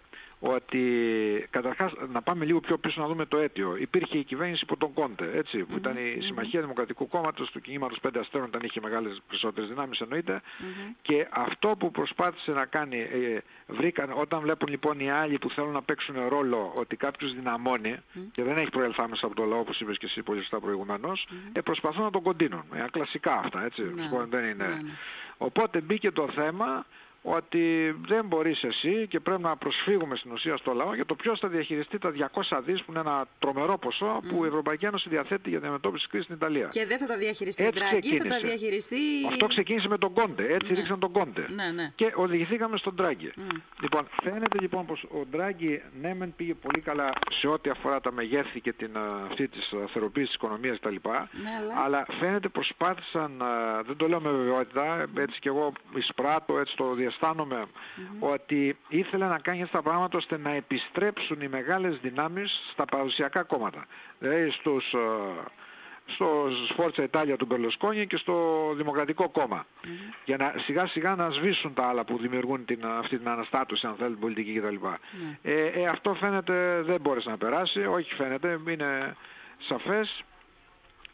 ότι 0.46 0.82
καταρχάς 1.50 1.92
να 2.12 2.22
πάμε 2.22 2.44
λίγο 2.44 2.60
πιο 2.60 2.78
πίσω 2.78 3.00
να 3.00 3.06
δούμε 3.06 3.26
το 3.26 3.38
αίτιο. 3.38 3.76
Υπήρχε 3.76 4.18
η 4.18 4.24
κυβέρνηση 4.24 4.64
υπό 4.64 4.76
τον 4.76 4.92
Κόντε, 4.92 5.30
έτσι, 5.34 5.58
που 5.58 5.76
ήταν 5.76 5.96
η 5.96 6.20
Συμμαχία 6.20 6.60
Δημοκρατικού 6.60 7.08
Κόμματος 7.08 7.50
του 7.50 7.60
κινήματος 7.60 8.00
Πέντε 8.00 8.18
Αστέρων, 8.18 8.46
όταν 8.46 8.60
είχε 8.64 8.80
μεγάλες 8.80 9.20
περισσότερες 9.26 9.68
δυνάμεις 9.68 10.00
εννοείται, 10.00 10.40
και 11.02 11.26
αυτό 11.30 11.68
που 11.68 11.90
προσπάθησε 11.90 12.52
να 12.52 12.64
κάνει, 12.64 12.98
ε, 12.98 13.38
βρήκαν, 13.66 14.12
όταν 14.16 14.40
βλέπουν 14.40 14.68
λοιπόν 14.68 15.00
οι 15.00 15.10
άλλοι 15.10 15.38
που 15.38 15.50
θέλουν 15.50 15.72
να 15.72 15.82
παίξουν 15.82 16.14
ρόλο 16.28 16.72
ότι 16.76 16.96
κάποιος 16.96 17.34
δυναμώνει 17.34 17.96
και 18.32 18.42
δεν 18.42 18.56
έχει 18.56 18.70
προελθά 18.70 19.08
μέσα 19.08 19.26
από 19.26 19.34
το 19.34 19.44
λαό, 19.44 19.58
όπως 19.58 19.80
είπες 19.80 19.98
και 19.98 20.06
εσύ 20.06 20.22
πολύ 20.22 20.40
σωστά 20.40 20.60
προηγουμένως, 20.60 21.28
ε, 21.52 21.60
προσπαθούν 21.60 22.02
να 22.02 22.10
τον 22.10 22.22
κοντίνουν. 22.22 22.62
Ε, 22.74 22.84
κλασικά 22.90 23.32
αυτά, 23.44 23.64
έτσι, 23.64 23.82
Ναι, 23.82 24.02
Λοιπόν, 24.02 24.26
δεν 24.30 24.44
είναι. 24.44 24.64
ναι, 24.64 24.74
ναι. 24.74 24.90
Οπότε 25.38 25.80
μπήκε 25.80 26.10
το 26.10 26.28
θέμα 26.28 26.86
ότι 27.26 27.94
δεν 28.06 28.24
μπορείς 28.26 28.64
εσύ 28.64 29.06
και 29.08 29.20
πρέπει 29.20 29.42
να 29.42 29.56
προσφύγουμε 29.56 30.16
στην 30.16 30.32
ουσία 30.32 30.56
στο 30.56 30.72
λαό 30.72 30.94
για 30.94 31.06
το 31.06 31.14
ποιος 31.14 31.38
θα 31.40 31.48
διαχειριστεί 31.48 31.98
τα 31.98 32.12
200 32.34 32.60
δις 32.64 32.82
που 32.84 32.90
είναι 32.90 33.00
ένα 33.00 33.26
τρομερό 33.38 33.78
ποσό 33.78 34.20
που 34.28 34.44
η 34.44 34.46
Ευρωπαϊκή 34.46 34.84
Ένωση 34.84 35.08
διαθέτει 35.08 35.48
για 35.48 35.58
την 35.58 35.66
αντιμετώπιση 35.66 36.06
κρίσης 36.08 36.24
στην 36.26 36.36
Ιταλία. 36.36 36.68
Και 36.70 36.86
δεν 36.86 36.98
θα 36.98 37.06
τα 37.06 37.16
διαχειριστεί 37.18 37.62
ο 37.64 37.66
Έτσι 37.66 37.78
Ντράγκη, 37.80 38.08
θα 38.08 38.16
τα 38.16 38.28
ξεκίνησε. 38.28 38.46
διαχειριστεί. 38.56 38.96
Αυτό 39.28 39.46
ξεκίνησε 39.46 39.88
με 39.88 39.98
τον 39.98 40.12
Κόντε, 40.12 40.42
έτσι 40.54 40.72
Ναι. 40.72 40.78
ρίξαν 40.78 40.98
τον 40.98 41.12
Κόντε. 41.12 41.46
Ναι, 41.54 41.70
ναι. 41.70 41.92
Και 41.94 42.12
οδηγηθήκαμε 42.16 42.76
στον 42.76 42.94
Ντράγκη. 42.94 43.32
Λοιπόν, 43.82 44.08
φαίνεται 44.22 44.58
λοιπόν 44.60 44.86
πως 44.86 45.02
ο 45.02 45.26
Ντράγκη 45.30 45.82
ναι 46.00 46.14
μεν 46.14 46.32
πήγε 46.36 46.54
πολύ 46.54 46.80
καλά 46.80 47.10
σε 47.30 47.48
ό,τι 47.48 47.70
αφορά 47.70 48.00
τα 48.00 48.12
μεγέθη 48.12 48.60
και 48.60 48.72
την, 48.72 48.96
α, 48.96 49.26
αυτή 49.30 49.48
της 49.48 49.64
σταθεροποίησης 49.64 50.28
της 50.28 50.36
οικονομίας 50.36 50.78
κτλ. 50.78 50.94
Ναι, 50.94 51.50
αλλά- 51.58 51.82
αλλά 51.84 52.06
φαίνεται 52.20 52.48
προσπάθησαν, 52.48 53.42
α, 53.42 53.82
δεν 53.86 53.96
το 53.96 54.08
λέω 54.08 54.20
με 54.20 54.30
βεβαιότητα, 54.30 55.06
έτσι 55.18 55.38
και 55.40 55.48
εγώ 55.48 55.72
εισπράττω, 55.96 56.58
έτσι 56.58 56.76
το 56.76 56.84
διαισθάνομαι, 57.18 57.66
ότι 58.18 58.76
ήθελε 58.88 59.26
να 59.26 59.38
κάνει 59.38 59.62
αυτά 59.62 59.76
τα 59.76 59.82
πράγματα 59.82 60.16
ώστε 60.18 60.38
να 60.38 60.50
επιστρέψουν 60.50 61.40
οι 61.40 61.48
μεγάλες 61.48 61.98
δυνάμεις 61.98 62.60
στα 62.72 62.84
παραδοσιακά 62.84 63.42
κόμματα. 63.42 63.86
Δηλαδή 64.18 64.50
στους, 64.50 64.94
α, 64.94 64.98
στο 66.06 66.48
Σφόρτσα 66.68 67.02
Ιτάλια 67.02 67.36
του 67.36 67.46
Μπερλοσκόνη 67.46 68.06
και 68.06 68.16
στο 68.16 68.34
Δημοκρατικό 68.76 69.28
Κόμμα. 69.28 69.66
Για 70.24 70.36
να 70.36 70.54
σιγά 70.56 70.86
σιγά 70.86 71.14
να 71.14 71.30
σβήσουν 71.30 71.74
τα 71.74 71.86
άλλα 71.88 72.04
που 72.04 72.18
δημιουργούν 72.18 72.64
την, 72.64 72.86
αυτή 72.86 73.18
την 73.18 73.28
αναστάτωση, 73.28 73.86
αν 73.86 73.94
θέλει, 73.98 74.14
πολιτική 74.14 74.60
κτλ. 74.60 74.76
Ε, 75.42 75.66
ε, 75.66 75.84
αυτό 75.84 76.14
φαίνεται 76.14 76.82
δεν 76.82 77.00
μπόρεσε 77.00 77.30
να 77.30 77.36
περάσει, 77.36 77.86
όχι 77.86 78.14
φαίνεται, 78.14 78.60
είναι 78.68 79.16
σαφές. 79.58 80.24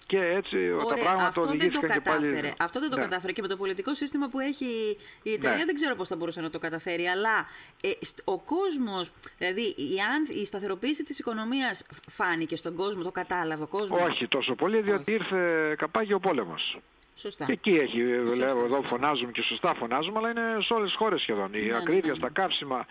Και 0.06 0.18
έτσι 0.18 0.56
τα 0.78 0.84
Ωραία, 0.84 1.02
πράγματα 1.02 1.26
αυτό 1.28 1.40
δεν 1.40 1.50
το 1.50 1.56
οδηγήθηκαν 1.56 1.90
και 1.92 2.00
πάλι... 2.10 2.26
κατάφερε. 2.26 2.52
Αυτό 2.58 2.80
δεν 2.80 2.90
το 2.90 2.96
Ναι. 2.96 3.02
κατάφερε 3.02 3.32
και 3.32 3.42
με 3.42 3.48
το 3.48 3.56
πολιτικό 3.56 3.94
σύστημα 3.94 4.28
που 4.28 4.38
έχει 4.40 4.96
η 5.22 5.30
Ιταλία 5.30 5.56
Ναι. 5.58 5.64
δεν 5.64 5.74
ξέρω 5.74 5.94
πώς 5.94 6.08
θα 6.08 6.16
μπορούσε 6.16 6.40
να 6.40 6.50
το 6.50 6.58
καταφέρει. 6.58 7.06
Αλλά 7.06 7.46
ε, 7.82 7.90
στ- 8.00 8.20
ο 8.24 8.38
κόσμος, 8.38 9.10
δηλαδή 9.38 9.60
η, 9.62 10.00
αν- 10.14 10.36
η 10.40 10.44
σταθεροποίηση 10.44 11.04
της 11.04 11.18
οικονομίας 11.18 11.86
φάνηκε 12.10 12.56
στον 12.56 12.74
κόσμο, 12.74 13.02
το 13.02 13.10
κατάλαβε 13.10 13.62
ο 13.62 13.66
κόσμος; 13.66 14.02
Όχι 14.02 14.28
τόσο 14.28 14.54
πολύ, 14.54 14.80
διότι 14.80 15.12
ήρθε 15.12 15.74
καπάγιο 15.78 16.16
ο 16.16 16.20
πόλεμος. 16.20 16.78
Σωστά. 17.16 17.44
Και 17.44 17.52
εκεί 17.52 17.70
έχει, 17.70 18.00
Σωστά, 18.26 18.36
λέω, 18.44 18.64
εδώ 18.64 18.76
σωστά. 18.76 18.88
φωνάζουμε 18.88 19.30
και 19.32 19.42
σωστά 19.42 19.74
φωνάζουμε, 19.74 20.18
αλλά 20.18 20.30
είναι 20.30 20.62
σε 20.62 20.72
όλες 20.74 20.88
τις 20.88 20.96
χώρες 20.98 21.20
σχεδόν. 21.20 21.54
Η 21.54 21.58
Ναι, 21.60 21.66
ναι, 21.70 21.76
ακρίβεια 21.76 22.10
ναι. 22.12 22.16
στα 22.18 22.30
καύσιμα, 22.30 22.86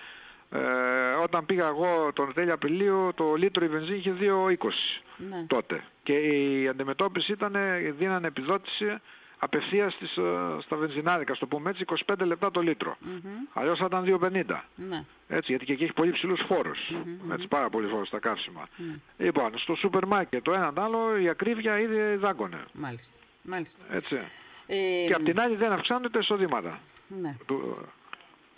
ε, 0.52 0.60
όταν 1.24 1.46
πήγα 1.46 1.68
εγώ 1.68 2.12
τον 2.14 2.34
τέλειο 2.34 2.54
Απριλίου, 2.54 3.12
το 3.16 3.34
λίτρο 3.34 3.66
η 3.66 3.68
βενζίνη 3.68 3.98
είχε 3.98 4.16
2,20 4.20 5.02
Ναι. 5.18 5.44
τότε. 5.48 5.84
Και 6.04 6.14
η 6.14 6.68
αντιμετώπιση 6.68 7.32
ήταν, 7.32 7.56
δίνανε 7.98 8.28
επιδότηση 8.28 8.98
απευθείας 9.40 9.94
στις, 9.94 10.18
ε, 10.18 10.22
στα 10.62 10.76
βενζινάδικα, 10.76 11.34
στο 11.34 11.48
πούμε 11.48 11.70
έτσι, 11.70 11.82
25 12.06 12.26
λεπτά 12.26 12.52
το 12.52 12.62
λιτρο 12.62 12.98
Αλλιώς 13.54 13.80
θα 13.80 13.86
ήταν 13.86 14.04
2,50. 14.04 14.66
Ναι. 14.76 15.04
Έτσι, 15.28 15.52
γιατί 15.52 15.66
και 15.66 15.74
εκεί 15.74 15.84
έχει 15.84 15.94
πολύ 15.94 16.12
ψηλούς 16.12 16.42
φόρους. 16.48 16.92
Έτσι, 17.32 17.48
πάρα 17.48 17.70
πολύ 17.70 17.88
φόρους 17.88 18.08
στα 18.08 18.20
καύσιμα. 18.20 18.68
Λοιπόν, 19.18 19.58
στο 19.58 19.76
σούπερ 19.76 20.06
μάρκετ 20.06 20.44
το 20.44 20.54
ένα 20.54 20.74
το 20.74 20.82
άλλο 20.82 21.18
η 21.18 21.30
ακρίβεια 21.30 21.80
ήδη 21.80 22.16
δάγκωνε. 22.16 22.64
Μάλιστα. 22.74 23.16
Μάλιστα. 23.42 23.84
Έτσι. 23.90 24.16
Ε, 24.68 24.76
Και 25.08 25.14
απ' 25.14 25.24
την 25.24 25.40
άλλη 25.40 25.56
δεν 25.56 25.72
αυξάνονται 25.72 26.10
τα 26.10 26.20
εισοδήματα 26.20 26.80
ναι. 27.22 27.36
του, 27.46 27.78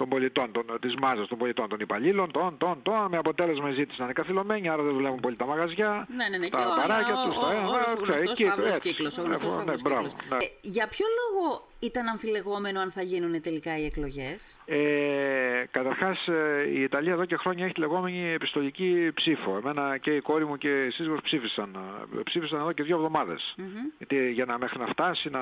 των 0.01 0.09
πολιτών, 0.09 0.51
των, 0.51 0.65
της 0.81 0.95
μάζας 0.95 1.27
των 1.27 1.37
πολιτών, 1.37 1.69
των 1.69 1.79
υπαλλήλων, 1.79 2.31
των, 2.31 2.57
των, 2.57 2.79
των, 2.81 3.07
με 3.09 3.17
αποτέλεσμα 3.17 3.69
η 3.69 3.73
ζήτηση 3.73 3.95
να 3.99 4.03
είναι 4.05 4.13
καθυλωμένη, 4.13 4.69
άρα 4.69 4.83
δεν 4.83 4.93
δουλεύουν 4.93 5.19
πολύ 5.19 5.35
τα 5.37 5.45
μαγαζιά, 5.45 6.07
Ναι, 6.17 6.27
ναι, 6.29 6.37
ναι. 6.37 6.49
τα 6.49 6.57
και 6.57 6.63
όλα, 6.65 6.75
μπαράκια 6.75 7.13
ο, 7.21 7.25
τους, 7.27 7.37
ο, 7.37 7.39
τα 7.39 7.47
ο, 7.47 7.51
ένα, 7.51 7.67
όλος 7.67 7.87
ο 7.87 7.91
ε, 7.91 7.95
γνωστός 8.05 8.29
εκεί, 8.31 8.43
φαύλος 8.45 8.75
έτσι. 8.75 8.89
κύκλος. 8.89 9.17
Ο 9.17 9.21
Ναι, 9.21 9.27
γνωστός 9.27 9.51
ναι, 9.51 9.57
φαύλος 9.57 9.81
μπράβο, 9.81 10.07
κύκλος. 10.07 10.29
ναι. 10.29 10.37
Ε, 10.45 10.47
για 10.61 10.87
ποιο 10.87 11.05
λόγο 11.21 11.67
ήταν 11.79 12.07
αμφιλεγόμενο 12.07 12.79
αν 12.79 12.91
θα 12.91 13.01
γίνουν 13.01 13.41
τελικά 13.41 13.77
οι 13.77 13.85
εκλογές; 13.85 14.57
Ε, 14.65 15.63
καταρχάς 15.71 16.27
ε, 16.27 16.67
η 16.73 16.81
Ιταλία 16.81 17.11
εδώ 17.13 17.25
και 17.25 17.35
χρόνια 17.35 17.63
έχει 17.65 17.73
τη 17.73 17.79
λεγόμενη 17.79 18.31
επιστολική 18.33 19.11
ψήφο. 19.13 19.57
Εμένα 19.57 19.97
και 19.97 20.11
η 20.15 20.21
κόρη 20.21 20.45
μου 20.45 20.57
και 20.57 20.85
η 20.85 20.89
σύζυγος 20.89 21.21
ψήφισαν. 21.21 21.69
ε, 22.17 22.21
Ψήφισαν 22.23 22.59
εδώ 22.59 22.71
και 22.71 22.83
δύο 22.83 22.95
εβδομάδες. 22.95 23.55
Γιατί 23.97 24.31
για 24.31 24.45
να 24.45 24.57
μέχρι 24.57 24.79
να 24.79 24.85
φτάσει 24.85 25.29
να 25.29 25.39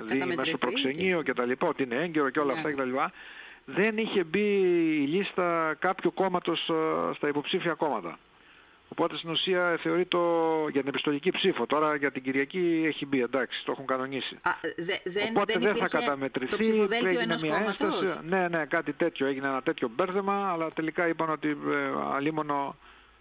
δει 0.00 0.08
Καταμετρηθεί 0.08 0.36
μέσω 0.36 0.58
προξενείο 0.58 1.22
και 1.22 1.34
τα 1.34 1.44
λοιπά, 1.44 1.66
ότι 1.68 1.82
είναι 1.82 1.94
έγκαιρο 1.96 2.30
και 2.30 2.40
όλα 2.40 2.52
Ναι. 2.52 2.58
αυτά 2.58 2.70
και 2.70 2.76
τα 2.76 2.84
λοιπά. 2.84 3.12
Δεν 3.64 3.96
είχε 3.98 4.24
μπει 4.24 4.40
η 5.02 5.06
λίστα 5.06 5.76
κάποιου 5.78 6.14
κόμματος 6.14 6.68
ε, 6.68 7.14
στα 7.14 7.28
υποψήφια 7.28 7.74
κόμματα. 7.74 8.18
Οπότε 8.88 9.16
στην 9.16 9.30
ουσία 9.30 9.76
θεωρεί 9.82 10.06
το 10.06 10.18
για 10.70 10.80
την 10.80 10.88
επιστολική 10.88 11.30
ψήφο. 11.30 11.66
Τώρα 11.66 11.96
για 11.96 12.10
την 12.12 12.22
Κυριακή 12.22 12.82
έχει 12.86 13.06
μπει, 13.06 13.20
εντάξει, 13.20 13.64
το 13.64 13.72
έχουν 13.72 13.86
κανονίσει. 13.86 14.38
Α, 14.42 14.50
δε, 14.76 14.94
δεν, 15.04 15.26
Οπότε 15.30 15.52
δεν, 15.52 15.62
δεν, 15.62 15.76
θα 15.76 15.84
υπήρχε 15.86 15.98
καταμετρηθεί. 15.98 16.50
Το 16.50 16.56
ψηφοδέλτιο 16.58 17.08
έγινε 17.08 17.22
ενός 17.22 17.42
μια 17.42 17.52
κόμματος; 17.58 18.02
ένσταση. 18.02 18.26
Ναι, 18.28 18.48
ναι, 18.48 18.64
κάτι 18.64 18.92
τέτοιο. 18.92 19.26
Έγινε 19.26 19.46
ένα 19.48 19.62
τέτοιο 19.62 19.90
μπέρδεμα, 19.94 20.50
αλλά 20.52 20.70
τελικά 20.70 21.08
είπαν 21.08 21.30
ότι 21.30 21.48
ε, 21.48 21.54
αλίμονο 22.14 22.76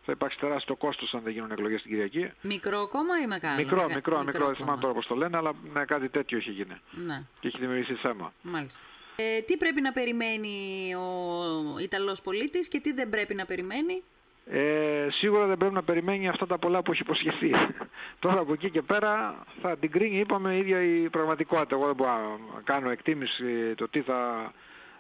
θα 0.06 0.12
υπάρξει 0.12 0.40
τεράστιο 0.40 0.76
κόστος 0.76 1.14
αν 1.14 1.22
δεν 1.24 1.34
γίνουν 1.34 1.52
εκλογές 1.52 1.82
την 1.82 1.92
Κυριακή. 1.92 2.32
Μικρό 2.42 2.88
κόμμα 2.88 3.20
ή 3.24 3.28
μεγάλο; 3.28 3.56
Μικρό, 3.58 3.76
Μεγα- 3.82 3.96
μικρό, 3.96 4.24
μικρό, 4.24 4.46
δεν 4.46 4.56
θυμάμαι 4.56 4.72
κόμμα. 4.72 4.82
τώρα 4.82 4.94
πώς 4.94 5.08
το 5.08 5.16
λένε, 5.16 5.38
αλλά 5.38 5.52
ναι, 5.74 5.86
κάτι 5.86 6.10
τέτοιο 6.10 6.38
έχει 6.38 6.52
γίνει. 6.52 6.76
Ναι, 6.92 7.22
Και 7.40 7.48
έχει 7.48 7.58
δημιουργηθεί 7.60 7.94
θέμα. 7.94 8.34
μάλιστα. 8.42 8.82
Ε, 9.16 9.42
τι 9.42 9.58
πρέπει 9.58 9.82
να 9.82 9.92
περιμένει 9.92 10.96
ο 10.96 11.80
Ιταλός 11.80 12.22
πολίτης 12.22 12.68
και 12.68 12.80
τι 12.80 12.94
δεν 12.94 13.10
πρέπει 13.10 13.36
να 13.36 13.46
περιμένει; 13.46 14.04
Ε, 14.46 15.08
σίγουρα 15.10 15.46
δεν 15.46 15.58
πρέπει 15.58 15.74
να 15.74 15.84
περιμένει 15.84 16.28
αυτά 16.28 16.48
τα 16.48 16.58
πολλά 16.58 16.82
που 16.82 16.92
έχει 16.92 17.02
υποσχεθεί. 17.02 17.52
Τώρα 18.20 18.40
από 18.40 18.54
εκεί 18.54 18.70
και 18.70 18.82
πέρα 18.82 19.46
θα 19.62 19.78
την 19.78 19.92
κρίνει, 19.92 20.20
είπαμε, 20.20 20.54
η 20.56 20.58
ίδια 20.58 20.84
η 20.84 21.10
πραγματικότητα. 21.10 21.76
Εγώ 21.76 21.86
δεν 21.86 21.96
μπορώ 21.96 22.40
να 22.56 22.62
κάνω 22.64 22.90
εκτίμηση 22.90 23.76
το 23.76 23.88
τι 23.88 24.02
θα... 24.02 24.52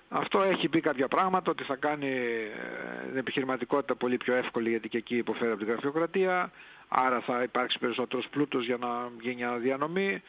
Αυτό 0.10 0.41
έχει 0.41 0.70
πει 0.70 0.79
κάποια 0.79 1.08
πράγματα, 1.08 1.51
ότι 1.51 1.63
θα 1.63 1.75
κάνει 1.75 2.08
ε, 2.08 3.08
την 3.08 3.17
επιχειρηματικότητα 3.17 3.96
πολύ 3.96 4.17
πιο 4.17 4.36
εύκολη 4.36 4.70
γιατί 4.70 4.89
και 4.89 4.98
εκεί 4.98 5.17
υποφέρει 5.17 5.51
από 5.51 5.60
την 5.60 5.67
γραφειοκρατία. 5.67 6.51
Άρα 6.96 7.20
θα 7.22 7.44
υπάρξει 7.44 7.80
περισσότερος 7.80 8.28
πλούτος 8.30 8.66
για 8.66 8.78
να 8.78 9.10
γίνει 9.22 9.44
αναδιανομή. 9.44 10.22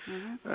Ε, 0.45 0.53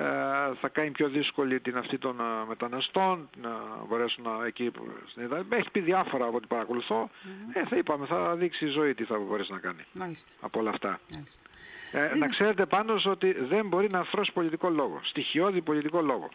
θα 0.61 0.67
κάνει 0.71 0.91
πιο 0.91 1.09
δύσκολη 1.09 1.59
την 1.59 1.77
αυτή 1.77 1.97
των 1.97 2.19
ε, 2.19 2.23
μεταναστών, 2.47 3.29
να 3.41 3.49
μπορέσουν 3.87 4.23
να 4.23 4.45
εκεί 4.45 4.71
που- 4.71 4.87
στην 5.07 5.23
Ιδα- 5.23 5.45
Έχει 5.49 5.71
πει 5.71 5.79
διάφορα 5.79 6.25
από 6.25 6.35
ό,τι 6.37 6.47
παρακολουθώ. 6.47 7.09
Ε, 7.53 7.65
θα 7.65 7.75
είπαμε, 7.77 8.05
θα 8.05 8.35
δείξει 8.35 8.65
η 8.65 8.69
ζωή 8.69 8.93
τι 8.93 9.03
θα 9.03 9.17
μπορέσει 9.17 9.51
να 9.51 9.59
κάνει 9.59 9.83
Μάλιστα. 9.93 10.31
από 10.41 10.59
όλα 10.59 10.69
αυτά. 10.69 10.99
μάλιστα. 11.13 11.41
Ε, 11.91 12.15
να 12.17 12.27
ξέρετε 12.27 12.65
πάντως 12.65 13.05
ότι 13.05 13.31
δεν 13.31 13.67
μπορεί 13.67 13.87
να 13.89 13.99
αρθρώσει 13.99 14.33
πολιτικό 14.33 14.69
λόγο, 14.69 14.99
στοιχειώδη 15.03 15.61
πολιτικό 15.61 16.01
λόγο. 16.01 16.29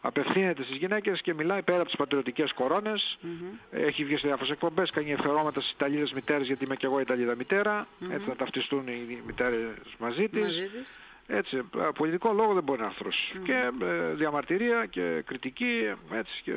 Απευθύνεται 0.00 0.62
στις 0.62 0.76
γυναίκες 0.76 1.20
και 1.20 1.34
μιλάει 1.34 1.62
πέρα 1.62 1.78
από 1.78 1.86
τις 1.86 1.96
πατριωτικές 1.96 2.52
κορώνες. 2.52 3.18
Έχει 3.70 4.04
βγει 4.04 4.16
σε 4.16 4.26
διάφορες 4.26 4.50
εκπομπές, 4.50 4.90
κάνει 4.90 5.12
εφερόματα 5.12 5.60
στις 5.60 5.72
Ιταλίδες 5.72 6.12
μητέρες, 6.12 6.46
γιατί 6.46 6.64
είμαι 6.64 6.76
και 6.76 6.86
εγώ 6.86 7.00
Ιταλίδα 7.00 7.34
μητέρα. 7.34 7.86
Έτσι 8.10 8.28
να 8.28 8.36
ταυτιστούν 8.36 8.88
οι 8.88 9.22
μητέρες 9.26 9.74
μαζί 9.98 10.28
της. 10.28 10.40
Μαζί 10.40 10.68
της. 10.68 10.98
Έτσι, 11.30 11.56
ε, 11.56 11.88
πολιτικό 11.94 12.32
λόγο 12.32 12.52
δεν 12.54 12.62
μπορεί 12.62 12.80
να 12.80 12.86
αρθρώσει. 12.86 13.38
Και 13.44 13.70
ε, 13.82 14.14
διαμαρτυρία 14.14 14.86
και 14.86 15.22
κριτική, 15.26 15.94
έτσι 16.12 16.42
και 16.42 16.54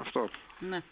αυτό. 0.00 0.28
Ναι. 0.58 0.82